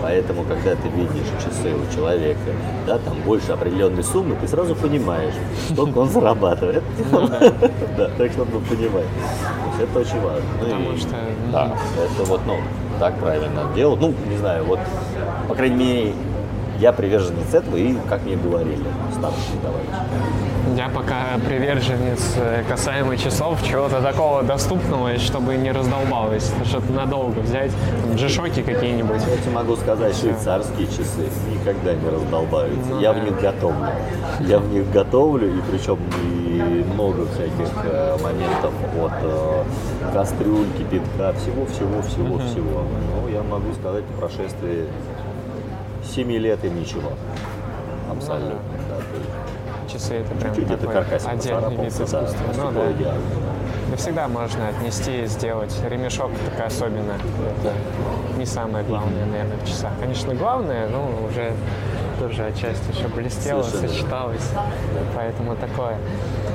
[0.03, 2.39] Поэтому, когда ты видишь часы у человека,
[2.87, 5.35] да, там больше определенной суммы, ты сразу понимаешь,
[5.73, 6.83] сколько он зарабатывает.
[7.11, 9.07] Ну Да, так что надо понимать.
[9.07, 10.45] То есть это очень важно.
[10.61, 11.14] Ну Потому что,
[11.53, 12.57] Да, это вот, ну,
[12.99, 14.01] так правильно делать.
[14.01, 14.81] Ну, не знаю, вот,
[15.49, 16.12] по крайней мере,
[16.83, 20.43] я приверженец этого, и как мне говорили старшие товарищи.
[20.76, 27.70] Я пока приверженец э, касаемо часов, чего-то такого доступного, чтобы не раздолбалось, что-то надолго взять,
[28.16, 29.20] джишоки какие-нибудь.
[29.28, 32.91] Я тебе могу сказать, швейцарские часы никогда не раздолбаются.
[32.91, 33.20] Ну я да.
[33.20, 33.87] в них готовлю.
[34.41, 35.99] Я в них готовлю, и причем
[36.53, 39.64] и много всяких э, моментов от э,
[40.12, 42.83] кастрюль, кипятка, всего-всего-всего-всего.
[43.22, 44.87] Ну, я могу сказать, по прошествии
[46.15, 47.13] 7 лет и ничего.
[48.11, 48.59] Абсолютно.
[48.89, 52.27] да, то есть Часы это прям Чуть-чуть это такой каркасик отдельный вид да, искусства.
[52.57, 52.93] Ну да.
[52.93, 53.23] идеально.
[53.91, 55.75] Да всегда можно отнести, сделать.
[55.89, 57.13] Ремешок так особенно.
[57.13, 57.73] Это
[58.39, 59.93] не самое главное, наверное, в часах.
[60.01, 61.53] Конечно, главное, но уже
[62.23, 63.89] тоже отчасти еще блестело, Совершенно.
[63.89, 64.51] сочеталось.
[65.16, 65.99] Поэтому такое.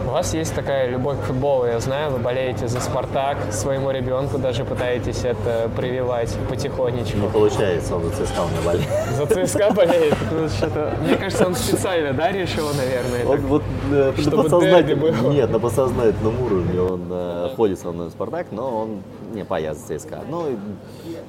[0.08, 4.38] У вас есть такая любовь к футболу, я знаю, вы болеете за «Спартак», своему ребенку
[4.38, 7.18] даже пытаетесь это прививать потихонечку.
[7.18, 8.90] Не получается, он за ЦСКА у меня болеет.
[9.18, 10.16] За ЦСКА болеет?
[10.32, 13.26] Ну, Мне кажется, он специально, да, решил, наверное?
[13.26, 15.32] Он вот э, Чтобы было.
[15.32, 19.04] нет, на подсознательном уровне он э, ходит со мной в Спартак, но он
[19.34, 20.20] не пояс за ЦСКА.
[20.30, 20.46] Ну,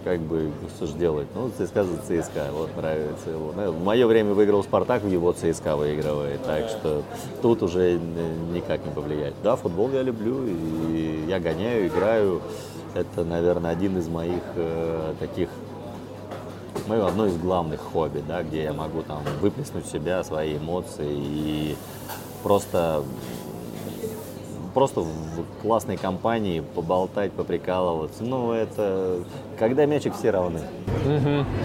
[0.05, 1.27] как бы, что же делать?
[1.35, 3.53] Ну, ЦСКА за ЦСКА, вот нравится его.
[3.55, 7.03] Ну, В мое время выиграл Спартак, его ЦСКА выигрывает, так что
[7.43, 7.99] тут уже э,
[8.53, 9.35] никак не повлиять.
[9.43, 12.41] Да, футбол я люблю, и я гоняю, играю.
[12.95, 15.49] Это, наверное, один из моих э, таких
[16.87, 21.77] мое одно из главных хобби, да, где я могу там выплеснуть себя, свои эмоции и
[22.43, 23.03] просто
[24.75, 28.23] просто в классной компании поболтать, поприкалываться.
[28.25, 29.19] Ну, это
[29.59, 30.61] когда мячик все равны.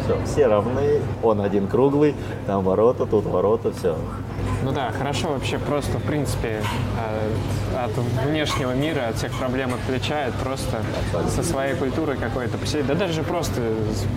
[0.03, 2.15] Все, все равны, он один круглый,
[2.47, 3.95] там ворота, тут ворота, все.
[4.63, 6.61] Ну да, хорошо вообще просто, в принципе,
[6.97, 7.91] э, от
[8.25, 10.81] внешнего мира, от всех проблем отключает, просто
[11.29, 13.61] со своей культурой какой-то посидеть, да даже просто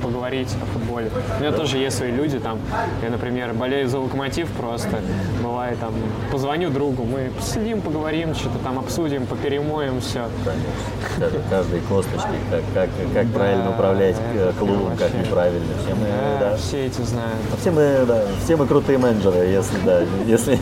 [0.02, 1.10] поговорить о футболе.
[1.38, 2.58] У меня тоже есть свои люди, там,
[3.02, 5.00] я, например, болею за локомотив просто,
[5.42, 5.92] бывает, там,
[6.30, 10.26] позвоню другу, мы посидим, поговорим, что-то там обсудим, поперемоем, все.
[11.18, 15.18] Каждой, каждой косточкой, как, как, как правильно управлять э, клубом, как вообще.
[15.18, 15.74] неправильно.
[15.84, 16.06] Все мы,
[16.38, 17.36] Да, да, все эти знают.
[17.60, 20.02] все мы, да, все мы крутые менеджеры, если, да,
[20.36, 20.58] если,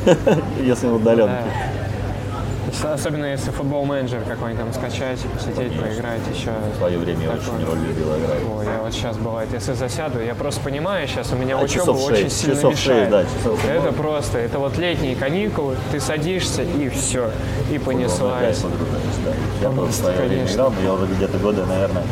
[0.65, 1.43] если удаленно.
[1.45, 2.93] Да.
[2.93, 6.51] Особенно если футбол менеджер какой-нибудь там скачать, посидеть, поиграть еще.
[6.75, 7.55] В свое время я Такое.
[7.57, 8.41] очень роль любил играть.
[8.57, 11.91] Ой, я вот сейчас бывает, если засяду, я просто понимаю, сейчас у меня А учеба
[11.93, 13.11] очень сильно часов мешает.
[13.11, 17.31] да, часов это просто, это вот летние каникулы, ты садишься и все,
[17.71, 18.59] и понеслась.
[18.59, 19.33] погружаюсь, да.
[19.63, 20.55] Я в свое время конечно.
[20.55, 22.03] играл, но я уже где-то года, наверное,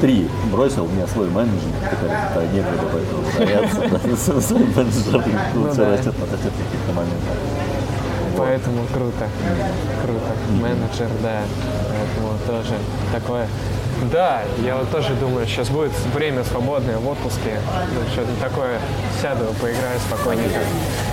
[0.00, 0.84] три бросил.
[0.84, 6.92] У меня свой менеджер, который некогда поэтому да, Свой менеджер все растет на таких каких-то
[6.94, 7.36] моментах.
[8.36, 9.28] Поэтому круто,
[10.02, 10.62] круто.
[10.62, 11.42] Менеджер, да,
[11.88, 12.74] поэтому тоже
[13.12, 13.46] такое.
[14.10, 17.60] Да, я вот тоже думаю, сейчас будет время свободное в отпуске.
[18.12, 18.78] Что-то такое,
[19.20, 20.58] сяду, поиграю спокойненько.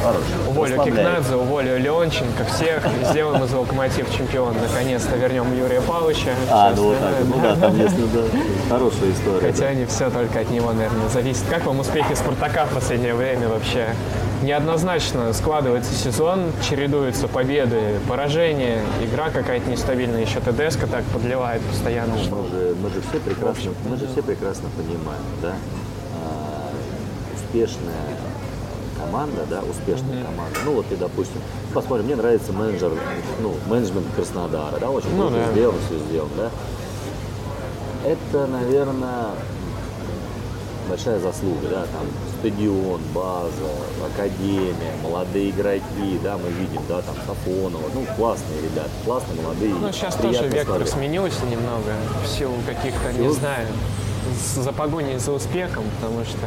[0.03, 0.21] Хорош.
[0.47, 0.83] Уволю.
[0.83, 4.55] Кикнадзе, уволю Леонченко, всех, сделаем из Локомотив чемпион.
[4.61, 6.31] Наконец-то вернем Юрия Павловича.
[6.49, 7.13] А, ну вот так.
[7.25, 8.23] Ну да, там да.
[8.69, 9.41] Хорошая история.
[9.41, 11.43] Хотя не все только от него, наверное, зависит.
[11.49, 13.87] Как вам успехи Спартака в последнее время вообще?
[14.43, 22.13] Неоднозначно складывается сезон, чередуются победы, поражения, игра какая-то нестабильная, еще ТДСК так подливает постоянно.
[22.13, 25.55] Мы что- же, мы же все прекрасно, мы же все прекрасно понимаем, да,
[26.23, 26.69] а,
[27.35, 27.95] успешная
[28.99, 30.59] команда, да, успешная команда.
[30.65, 31.41] Ну вот и допустим,
[31.73, 32.91] посмотрим, мне нравится менеджер,
[33.41, 35.51] ну менеджмент Краснодара, да, очень Ну да.
[35.51, 36.49] сделан, все сделано, да.
[38.05, 39.25] Это, наверное,
[40.87, 42.05] большая заслуга, да, там
[42.47, 43.51] стадион, база,
[44.05, 49.73] академия, молодые игроки, да, мы видим, да, там Сафонова, ну классные ребята, классные молодые.
[49.73, 50.89] Ну, сейчас тоже вектор смотреть.
[50.89, 51.93] сменился немного
[52.23, 53.67] в силу каких-то, не знаю,
[54.55, 56.39] за погоней за успехом, потому что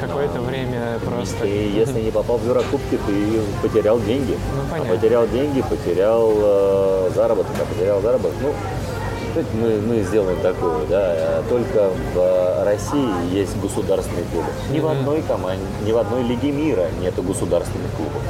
[0.00, 1.44] какое-то время просто...
[1.44, 4.36] И если не попал в Еврокубки, ты потерял деньги.
[4.56, 8.36] Ну, а потерял деньги, потерял э, заработок, а потерял заработок.
[8.40, 8.54] Ну,
[9.54, 10.98] мы, мы сделаем такое, да.
[10.98, 14.46] а Только в России есть государственные клубы.
[14.70, 18.22] Ни в одной команде, ни в одной лиге мира нету государственных клубов.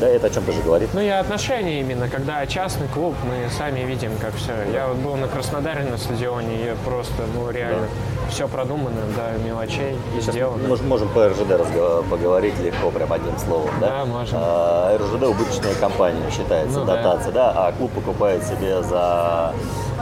[0.00, 0.88] Да, это о чем тоже говорит.
[0.94, 4.52] Ну и отношения именно, когда частный клуб, мы сами видим, как все.
[4.72, 7.86] Я вот был на Краснодаре на стадионе, и просто, ну реально,
[8.30, 10.66] все продумано до мелочей и сделано.
[10.66, 13.88] Можем, можем по РЖД поговорить легко, прям одним словом, да?
[13.88, 14.38] Да, можем.
[14.40, 16.96] А, РЖД убыточная компания считается, Ну да.
[16.96, 17.52] дотация, да.
[17.54, 19.52] а клуб покупает себе за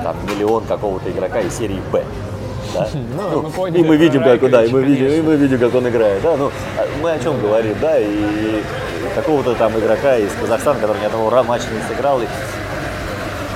[0.03, 2.05] там, миллион какого-то игрока из серии Б.
[2.75, 2.87] Да?
[3.17, 5.75] Ну, мы поняли и мы видим, как, да, и мы видим, и мы видим, как
[5.75, 6.23] он играет.
[6.23, 6.37] Да?
[6.37, 8.63] Ну, а мы о чем говорим, да, и
[9.15, 12.21] какого-то там игрока из Казахстана, который ни одного ра- матча не сыграл.
[12.21, 12.27] и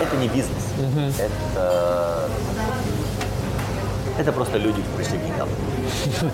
[0.01, 0.63] Это не бизнес.
[1.19, 2.29] Это,
[4.19, 5.49] это просто люди пришли к деньгам.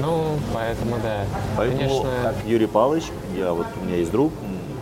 [0.00, 1.24] Ну, поэтому да.
[1.56, 3.04] Поэтому, Конечно, как Юрий Павлович,
[3.36, 4.32] я вот у меня есть друг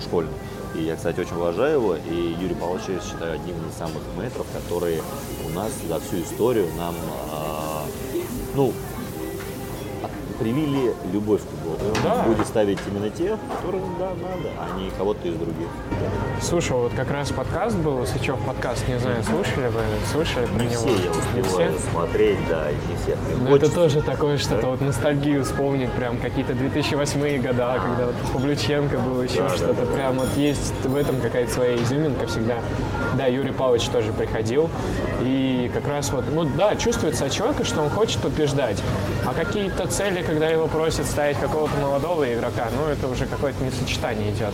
[0.03, 0.33] школьный,
[0.75, 4.47] и я, кстати, очень уважаю его, и Юрий Павлович я считаю одним из самых метров,
[4.55, 5.03] которые
[5.47, 6.95] у нас за всю историю нам,
[7.31, 7.83] а,
[8.55, 8.73] ну,
[10.41, 11.79] привили любовь к футболу.
[11.83, 12.23] И он Да.
[12.23, 15.69] будет ставить именно тех, которым, да, надо, а не кого-то из других.
[16.41, 19.81] слушай, вот как раз подкаст был, Сычев подкаст, не знаю, слушали вы,
[20.13, 20.81] слышали про Не него?
[20.83, 21.09] все я Не
[21.41, 21.91] успеваю все?
[21.91, 22.93] смотреть, да, и не.
[22.93, 23.75] Мне Ну, это хочется.
[23.75, 29.39] тоже такое что-то, вот ностальгию вспомнить, прям какие-то 2008 года, когда вот Павлюченко был, еще
[29.43, 29.93] Да, да, что-то, да.
[29.93, 32.59] прям вот есть в этом какая-то своя изюминка всегда.
[33.17, 34.69] Да, Юрий Павлович тоже приходил,
[35.21, 38.83] и как раз вот, ну да, чувствуется от человека, что он хочет побеждать,
[39.27, 44.33] а какие-то цели, когда его просят ставить какого-то молодого игрока, ну это уже какое-то несочетание
[44.33, 44.53] идет.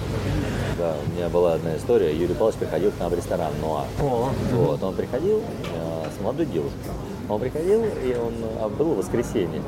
[0.76, 2.14] Да, у меня была одна история.
[2.14, 3.84] Юрий Павлович приходил к нам в ресторан «Нуа».
[4.00, 6.76] О, Вот, он приходил э, с молодой девушкой.
[7.28, 9.60] Он приходил, и он а, было воскресенье.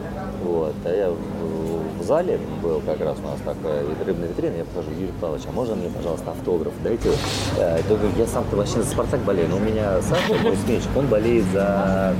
[0.42, 4.90] Вот, а я в, зале был как раз у нас такая рыбная витрина, я покажу,
[4.98, 6.72] Юрий Павлович, а можно мне, пожалуйста, автограф?
[6.84, 7.10] Дайте.
[7.58, 10.90] Э, Я говорю, я сам-то вообще за Спартак болею, но у меня Саша, мой сменщик,
[10.96, 12.14] он болеет за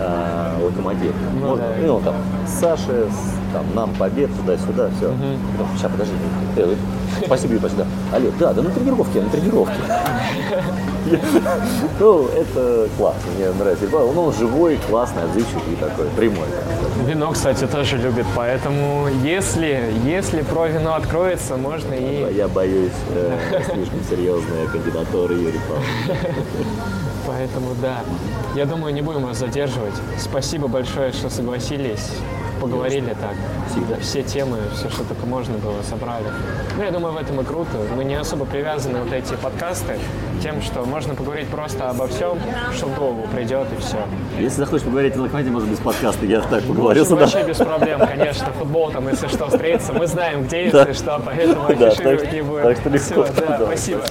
[0.00, 1.12] э, Локомотив.
[1.40, 1.64] Ну Можно?
[1.86, 1.92] да.
[1.92, 2.14] Он там,
[2.46, 3.08] Саша,
[3.52, 5.12] там, нам побед, туда-сюда, все.
[5.76, 6.14] Сейчас, подожди.
[6.56, 6.74] Э,
[7.26, 8.16] Спасибо, Павлович, да.
[8.16, 9.74] Алло, да, да на тренировке, на тренировке.
[12.00, 13.84] Ну, это классно, мне нравится.
[13.84, 14.14] Юрий Павлович.
[14.14, 16.46] Ну, он живой, классный, отзывчивый и такой, прямой.
[17.06, 22.34] Вино, кстати, тоже любит, поэтому если, если про вино откроется, можно и...
[22.34, 23.38] Я боюсь, э,
[23.72, 26.34] слишком серьезная кандидатура Юрия Павловича.
[27.26, 28.00] Поэтому да.
[28.54, 29.94] Я думаю, не будем вас задерживать.
[30.18, 32.10] Спасибо большое, что согласились.
[32.70, 33.34] Поговорили так.
[33.70, 33.96] Всегда.
[34.00, 36.26] Все темы, все, что только можно было, собрали.
[36.76, 37.70] Ну, я думаю, в этом и круто.
[37.96, 39.98] Мы не особо привязаны вот эти подкасты
[40.42, 42.38] тем, что можно поговорить просто обо всем,
[42.74, 43.98] что в голову придет и все.
[44.38, 48.00] Если захочешь поговорить о Локомотиве, может, без подкаста, я так поговорю общем, вообще без проблем,
[48.00, 48.46] конечно.
[48.58, 49.92] Футбол там, если что, встретится.
[49.92, 50.80] Мы знаем, где, Да.
[50.80, 52.62] если что, поэтому Да, афишировать так- не будем.
[52.62, 53.22] так что легко.
[53.24, 54.02] Всё, да, Да, спасибо.